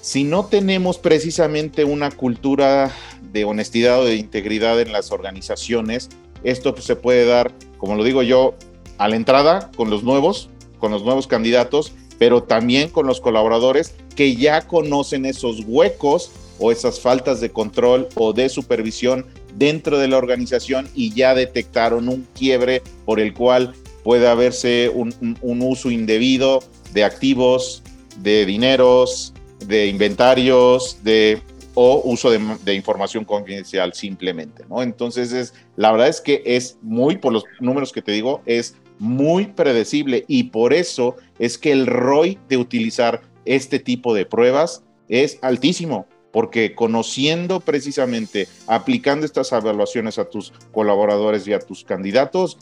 si 0.01 0.25
no 0.25 0.47
tenemos 0.47 0.99
precisamente 0.99 1.85
una 1.85 2.11
cultura 2.11 2.93
de 3.33 3.45
honestidad 3.45 4.01
o 4.01 4.05
de 4.05 4.17
integridad 4.17 4.81
en 4.81 4.93
las 4.93 5.11
organizaciones, 5.11 6.09
esto 6.45 6.75
se 6.77 6.97
puede 6.97 7.27
dar, 7.27 7.53
como 7.79 7.97
lo 7.97 8.05
digo 8.05 8.23
yo, 8.23 8.55
a 8.99 9.09
la 9.09 9.17
entrada 9.17 9.71
con 9.77 9.91
los 9.91 10.05
nuevos, 10.05 10.51
con 10.79 10.93
los 10.93 11.05
nuevos 11.05 11.27
candidatos, 11.27 11.93
pero 12.19 12.43
también 12.43 12.89
con 12.89 13.07
los 13.07 13.21
colaboradores 13.21 13.95
que 14.15 14.37
ya 14.37 14.63
conocen 14.63 15.27
esos 15.27 15.63
huecos 15.67 16.31
o 16.59 16.71
esas 16.71 17.01
faltas 17.01 17.41
de 17.41 17.51
control 17.51 18.09
o 18.15 18.33
de 18.33 18.49
supervisión 18.49 19.27
dentro 19.57 19.99
de 19.99 20.09
la 20.09 20.19
organización 20.19 20.89
y 20.95 21.13
ya 21.13 21.35
detectaron 21.35 22.09
un 22.09 22.27
quiebre 22.35 22.83
por 23.05 23.21
el 23.21 23.35
cual 23.35 23.75
puede 24.03 24.29
haberse 24.29 24.91
un, 24.91 25.15
uso 25.43 25.91
indebido 25.91 26.63
de 26.93 27.05
activos, 27.05 27.83
de 28.19 28.45
dineros, 28.47 29.33
de 29.67 29.87
inventarios, 29.87 30.99
de 31.03 31.41
o 31.77 32.03
uso 32.05 32.31
de, 32.31 32.75
información 32.75 33.25
confidencial 33.25 33.95
simplemente, 33.95 34.65
¿no? 34.69 34.81
Entonces, 34.81 35.33
es, 35.33 35.55
la 35.75 35.91
verdad 35.91 36.07
es 36.07 36.21
que 36.21 36.41
es 36.47 36.79
muy, 36.83 37.17
por 37.17 37.33
los 37.33 37.45
números 37.59 37.91
que 37.91 38.01
te 38.01 38.13
digo, 38.13 38.43
es 38.47 38.77
muy 38.99 39.47
predecible. 39.47 40.25
Y 40.29 40.45
por 40.45 40.73
eso 40.73 41.17
es 41.39 41.59
que 41.59 41.73
el 41.73 41.87
ROI 41.87 42.39
de 42.49 42.57
utilizar 42.57 43.23
este 43.45 43.79
tipo 43.79 44.15
de 44.15 44.27
pruebas 44.27 44.83
es 45.09 45.39
altísimo 45.43 46.07
porque 46.35 46.75
conociendo 46.75 47.61
precisamente, 47.61 48.49
aplicando 48.67 49.25
estas 49.25 49.53
evaluaciones 49.53 50.19
a 50.19 50.29
tus 50.29 50.53
colaboradores 50.73 51.47
y 51.47 51.53
a 51.53 51.61
tus 51.61 51.85
candidatos, 51.85 52.59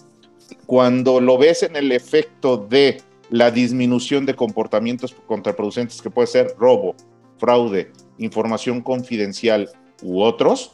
cuando 0.67 1.23
lo 1.23 1.39
ves 1.39 1.63
en 1.63 1.77
el 1.77 1.91
efecto 1.91 2.59
de 2.59 3.01
la 3.31 3.51
disminución 3.51 4.27
de 4.27 4.35
comportamientos 4.35 5.15
contraproducentes 5.27 6.03
que 6.03 6.11
puede 6.11 6.27
ser 6.27 6.55
robo, 6.59 6.95
fraude, 7.39 7.91
información 8.19 8.83
confidencial 8.83 9.71
u 10.03 10.21
otros, 10.21 10.73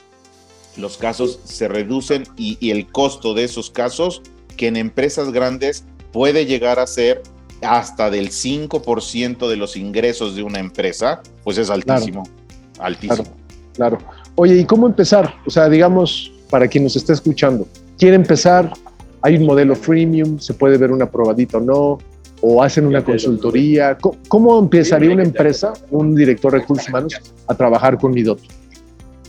los 0.76 0.96
casos 0.96 1.38
se 1.44 1.68
reducen 1.68 2.24
y, 2.36 2.58
y, 2.58 2.72
el 2.72 2.90
costo 2.90 3.32
de 3.32 3.44
esos 3.44 3.70
casos, 3.70 4.22
que 4.58 4.66
en 4.66 4.76
empresas 4.76 5.32
grandes 5.32 5.86
puede 6.12 6.44
llegar 6.44 6.78
a 6.78 6.86
ser 6.86 7.22
hasta 7.62 8.10
del 8.10 8.28
5% 8.28 9.48
de 9.48 9.56
los 9.56 9.76
ingresos 9.76 10.36
de 10.36 10.42
una 10.42 10.58
empresa, 10.58 11.22
pues 11.42 11.56
es 11.56 11.70
altísimo 11.70 12.24
altísimo. 12.78 13.24
Claro, 13.74 13.98
Oye, 14.34 14.56
¿y 14.56 14.64
cómo 14.64 14.86
empezar? 14.86 15.34
O 15.46 15.50
sea, 15.50 15.68
digamos, 15.68 16.32
para 16.48 16.68
quien 16.68 16.84
nos 16.84 16.94
está 16.94 17.12
escuchando, 17.12 17.66
quiere 17.98 18.14
empezar, 18.14 18.72
hay 19.22 19.36
un 19.36 19.46
modelo 19.46 19.74
freemium, 19.74 20.38
se 20.38 20.54
puede 20.54 20.78
ver 20.78 20.92
una 20.92 21.10
probadita 21.10 21.58
o 21.58 21.60
no, 21.60 21.98
o 22.40 22.62
hacen 22.62 22.86
una 22.86 23.04
consultoría. 23.04 23.98
¿Cómo, 24.28 24.58
empezaría 24.58 25.10
una 25.10 25.24
empresa, 25.24 25.72
un 25.90 26.14
director 26.14 26.52
de 26.52 26.58
recursos 26.58 26.88
humanos, 26.88 27.20
a 27.48 27.54
trabajar 27.54 27.98
con 27.98 28.12
Midot? 28.12 28.40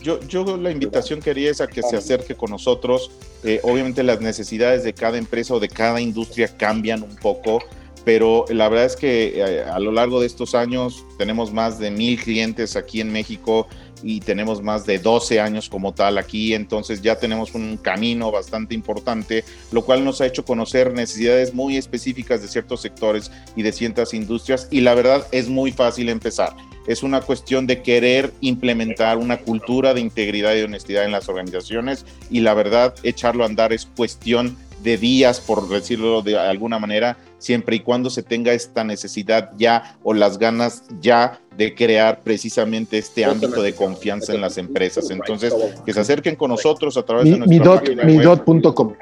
Yo, 0.02 0.20
yo 0.26 0.56
la 0.56 0.70
invitación 0.70 1.20
quería 1.20 1.50
es 1.50 1.60
a 1.60 1.66
que 1.66 1.82
se 1.82 1.96
acerque 1.96 2.34
con 2.34 2.50
nosotros. 2.50 3.10
Eh, 3.44 3.60
obviamente 3.62 4.02
las 4.02 4.20
necesidades 4.20 4.84
de 4.84 4.92
cada 4.92 5.18
empresa 5.18 5.54
o 5.54 5.60
de 5.60 5.68
cada 5.68 6.00
industria 6.00 6.48
cambian 6.56 7.02
un 7.02 7.16
poco 7.16 7.60
pero 8.04 8.44
la 8.48 8.68
verdad 8.68 8.86
es 8.86 8.96
que 8.96 9.40
eh, 9.40 9.62
a, 9.62 9.78
lo 9.78 9.92
largo 9.92 10.20
de 10.20 10.26
estos 10.26 10.54
años 10.54 11.04
tenemos 11.18 11.52
más 11.52 11.78
de 11.78 11.90
mil 11.90 12.20
clientes 12.20 12.76
aquí 12.76 13.00
en 13.00 13.12
México 13.12 13.68
y 14.02 14.20
tenemos 14.20 14.62
más 14.62 14.86
de 14.86 14.98
12 14.98 15.40
años 15.40 15.68
como 15.68 15.92
tal 15.92 16.16
aquí, 16.16 16.54
entonces 16.54 17.02
ya 17.02 17.18
tenemos 17.18 17.54
un 17.54 17.76
camino 17.76 18.32
bastante 18.32 18.74
importante, 18.74 19.44
lo 19.72 19.84
cual 19.84 20.04
nos 20.04 20.22
ha 20.22 20.26
hecho 20.26 20.44
conocer 20.44 20.94
necesidades 20.94 21.52
muy 21.52 21.76
específicas 21.76 22.40
de 22.40 22.48
ciertos 22.48 22.80
sectores 22.80 23.30
y 23.56 23.62
de 23.62 23.72
ciertas 23.72 24.14
industrias 24.14 24.68
y 24.70 24.80
la 24.80 24.94
verdad 24.94 25.26
es 25.32 25.48
muy 25.48 25.70
fácil 25.70 26.08
empezar. 26.08 26.56
Es 26.90 27.04
una 27.04 27.20
cuestión 27.20 27.68
de 27.68 27.82
querer 27.82 28.32
implementar 28.40 29.16
una 29.16 29.36
cultura 29.36 29.94
de 29.94 30.00
integridad 30.00 30.56
y 30.56 30.62
honestidad 30.62 31.04
en 31.04 31.12
las 31.12 31.28
organizaciones 31.28 32.04
y 32.32 32.40
la 32.40 32.52
verdad 32.52 32.96
echarlo 33.04 33.44
a 33.44 33.46
andar 33.46 33.72
es 33.72 33.86
cuestión 33.96 34.56
de 34.82 34.96
días, 34.96 35.38
por 35.38 35.68
decirlo 35.68 36.20
de 36.20 36.36
alguna 36.36 36.80
manera, 36.80 37.16
siempre 37.38 37.76
y 37.76 37.80
cuando 37.80 38.10
se 38.10 38.24
tenga 38.24 38.52
esta 38.54 38.82
necesidad 38.82 39.52
ya 39.56 39.98
o 40.02 40.14
las 40.14 40.36
ganas 40.36 40.82
ya 41.00 41.38
de 41.56 41.76
crear 41.76 42.22
precisamente 42.22 42.98
este 42.98 43.24
ámbito 43.24 43.62
de 43.62 43.72
confianza 43.72 44.34
en 44.34 44.40
las 44.40 44.58
empresas. 44.58 45.10
Entonces, 45.10 45.54
que 45.86 45.92
se 45.92 46.00
acerquen 46.00 46.34
con 46.34 46.50
nosotros 46.50 46.96
a 46.96 47.04
través 47.04 47.30
de 47.30 47.38
nuestra 47.38 48.04
midot.com 48.04 48.94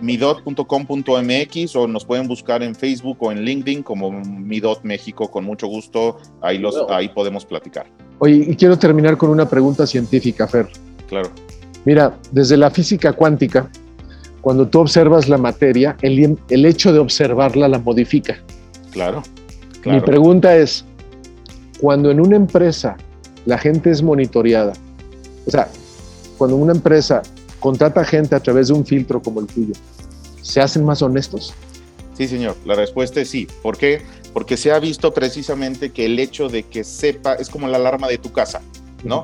midot.com.mx 0.00 1.76
o 1.76 1.88
nos 1.88 2.04
pueden 2.04 2.28
buscar 2.28 2.62
en 2.62 2.74
Facebook 2.74 3.18
o 3.20 3.32
en 3.32 3.42
LinkedIn 3.42 3.82
como 3.82 4.10
Midot 4.10 4.82
México 4.82 5.30
con 5.30 5.44
mucho 5.44 5.66
gusto, 5.66 6.18
ahí 6.40 6.58
los 6.58 6.76
ahí 6.90 7.08
podemos 7.08 7.44
platicar. 7.44 7.86
Oye, 8.20 8.46
y 8.48 8.56
quiero 8.56 8.78
terminar 8.78 9.16
con 9.16 9.30
una 9.30 9.48
pregunta 9.48 9.86
científica, 9.86 10.46
Fer. 10.46 10.68
Claro. 11.08 11.30
Mira, 11.84 12.18
desde 12.32 12.56
la 12.56 12.70
física 12.70 13.12
cuántica 13.12 13.70
cuando 14.40 14.66
tú 14.66 14.80
observas 14.80 15.28
la 15.28 15.38
materia, 15.38 15.96
el, 16.02 16.38
el 16.48 16.64
hecho 16.64 16.92
de 16.92 16.98
observarla 16.98 17.68
la 17.68 17.78
modifica. 17.78 18.38
Claro, 18.92 19.22
Mi 19.84 20.00
pregunta 20.00 20.56
es, 20.56 20.84
cuando 21.80 22.10
en 22.10 22.20
una 22.20 22.36
empresa 22.36 22.96
la 23.46 23.58
gente 23.58 23.90
es 23.90 24.02
monitoreada, 24.02 24.72
o 25.46 25.50
sea, 25.50 25.68
cuando 26.36 26.56
una 26.56 26.72
empresa 26.72 27.22
contrata 27.60 28.04
gente 28.04 28.34
a 28.34 28.40
través 28.40 28.68
de 28.68 28.74
un 28.74 28.84
filtro 28.84 29.22
como 29.22 29.40
el 29.40 29.46
tuyo, 29.46 29.74
¿se 30.42 30.60
hacen 30.60 30.84
más 30.84 31.02
honestos? 31.02 31.54
Sí, 32.14 32.26
señor, 32.26 32.56
la 32.64 32.74
respuesta 32.74 33.20
es 33.20 33.30
sí. 33.30 33.46
¿Por 33.62 33.76
qué? 33.76 34.02
Porque 34.32 34.56
se 34.56 34.72
ha 34.72 34.78
visto 34.78 35.14
precisamente 35.14 35.90
que 35.90 36.06
el 36.06 36.18
hecho 36.18 36.48
de 36.48 36.64
que 36.64 36.84
sepa 36.84 37.34
es 37.34 37.48
como 37.48 37.68
la 37.68 37.76
alarma 37.76 38.08
de 38.08 38.18
tu 38.18 38.32
casa, 38.32 38.60
¿no? 39.04 39.22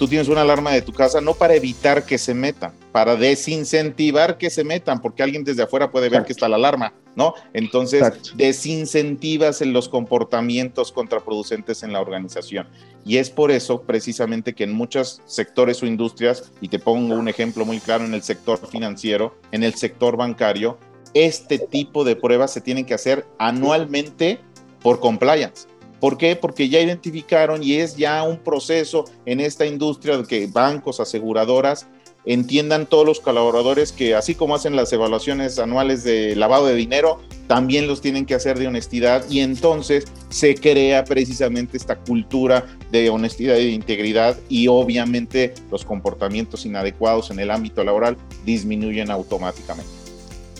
Tú 0.00 0.08
tienes 0.08 0.28
una 0.28 0.40
alarma 0.40 0.70
de 0.70 0.80
tu 0.80 0.94
casa 0.94 1.20
no 1.20 1.34
para 1.34 1.54
evitar 1.54 2.06
que 2.06 2.16
se 2.16 2.32
metan, 2.32 2.72
para 2.90 3.16
desincentivar 3.16 4.38
que 4.38 4.48
se 4.48 4.64
metan, 4.64 5.02
porque 5.02 5.22
alguien 5.22 5.44
desde 5.44 5.64
afuera 5.64 5.90
puede 5.90 6.08
ver 6.08 6.24
que 6.24 6.32
está 6.32 6.48
la 6.48 6.56
alarma, 6.56 6.94
¿no? 7.16 7.34
Entonces, 7.52 8.34
desincentivas 8.34 9.60
en 9.60 9.74
los 9.74 9.90
comportamientos 9.90 10.90
contraproducentes 10.90 11.82
en 11.82 11.92
la 11.92 12.00
organización. 12.00 12.66
Y 13.04 13.18
es 13.18 13.28
por 13.28 13.50
eso 13.50 13.82
precisamente 13.82 14.54
que 14.54 14.64
en 14.64 14.72
muchos 14.72 15.20
sectores 15.26 15.82
o 15.82 15.86
industrias, 15.86 16.50
y 16.62 16.68
te 16.68 16.78
pongo 16.78 17.14
un 17.14 17.28
ejemplo 17.28 17.66
muy 17.66 17.78
claro 17.78 18.06
en 18.06 18.14
el 18.14 18.22
sector 18.22 18.58
financiero, 18.70 19.36
en 19.52 19.64
el 19.64 19.74
sector 19.74 20.16
bancario, 20.16 20.78
este 21.12 21.58
tipo 21.58 22.04
de 22.04 22.16
pruebas 22.16 22.54
se 22.54 22.62
tienen 22.62 22.86
que 22.86 22.94
hacer 22.94 23.26
anualmente 23.38 24.40
por 24.80 24.98
compliance. 24.98 25.66
¿Por 26.00 26.16
qué? 26.16 26.34
Porque 26.34 26.68
ya 26.68 26.80
identificaron 26.80 27.62
y 27.62 27.74
es 27.74 27.96
ya 27.96 28.22
un 28.22 28.38
proceso 28.38 29.04
en 29.26 29.40
esta 29.40 29.66
industria 29.66 30.16
de 30.16 30.24
que 30.24 30.46
bancos, 30.46 30.98
aseguradoras, 30.98 31.86
entiendan 32.24 32.86
todos 32.86 33.06
los 33.06 33.20
colaboradores 33.20 33.92
que 33.92 34.14
así 34.14 34.34
como 34.34 34.54
hacen 34.54 34.76
las 34.76 34.92
evaluaciones 34.92 35.58
anuales 35.58 36.04
de 36.04 36.36
lavado 36.36 36.66
de 36.66 36.74
dinero, 36.74 37.20
también 37.46 37.86
los 37.86 38.00
tienen 38.00 38.26
que 38.26 38.34
hacer 38.34 38.58
de 38.58 38.66
honestidad 38.66 39.24
y 39.28 39.40
entonces 39.40 40.04
se 40.28 40.54
crea 40.54 41.04
precisamente 41.04 41.76
esta 41.76 41.96
cultura 41.96 42.66
de 42.92 43.10
honestidad 43.10 43.56
y 43.56 43.66
de 43.66 43.72
integridad 43.72 44.36
y 44.48 44.68
obviamente 44.68 45.54
los 45.70 45.84
comportamientos 45.84 46.66
inadecuados 46.66 47.30
en 47.30 47.40
el 47.40 47.50
ámbito 47.50 47.82
laboral 47.84 48.16
disminuyen 48.44 49.10
automáticamente. 49.10 49.90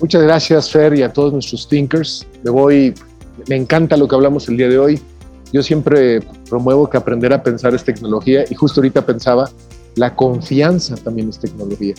Muchas 0.00 0.22
gracias 0.22 0.70
Fer 0.70 0.94
y 0.94 1.02
a 1.02 1.12
todos 1.12 1.32
nuestros 1.32 1.68
thinkers. 1.68 2.26
Me 2.42 2.50
voy, 2.50 2.94
me 3.48 3.56
encanta 3.56 3.96
lo 3.96 4.08
que 4.08 4.14
hablamos 4.14 4.48
el 4.48 4.56
día 4.56 4.68
de 4.68 4.78
hoy. 4.78 5.00
Yo 5.52 5.62
siempre 5.62 6.20
promuevo 6.48 6.88
que 6.88 6.96
aprender 6.96 7.32
a 7.32 7.42
pensar 7.42 7.74
es 7.74 7.84
tecnología 7.84 8.44
y 8.48 8.54
justo 8.54 8.80
ahorita 8.80 9.04
pensaba, 9.04 9.50
la 9.96 10.14
confianza 10.14 10.94
también 10.96 11.28
es 11.28 11.38
tecnología. 11.38 11.94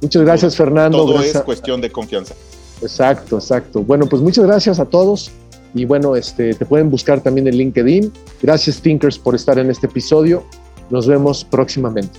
Muchas 0.00 0.22
gracias, 0.22 0.56
Fernando. 0.56 0.98
Todo 0.98 1.20
es 1.20 1.40
cuestión 1.42 1.80
de 1.80 1.90
confianza. 1.90 2.34
Exacto, 2.82 3.36
exacto. 3.36 3.82
Bueno, 3.82 4.06
pues 4.06 4.20
muchas 4.20 4.44
gracias 4.44 4.78
a 4.78 4.84
todos 4.84 5.30
y 5.74 5.84
bueno, 5.84 6.16
este, 6.16 6.54
te 6.54 6.66
pueden 6.66 6.90
buscar 6.90 7.20
también 7.20 7.46
en 7.48 7.56
LinkedIn. 7.56 8.12
Gracias, 8.42 8.80
Thinkers, 8.80 9.18
por 9.18 9.34
estar 9.34 9.58
en 9.58 9.70
este 9.70 9.86
episodio. 9.86 10.44
Nos 10.90 11.06
vemos 11.06 11.44
próximamente. 11.44 12.18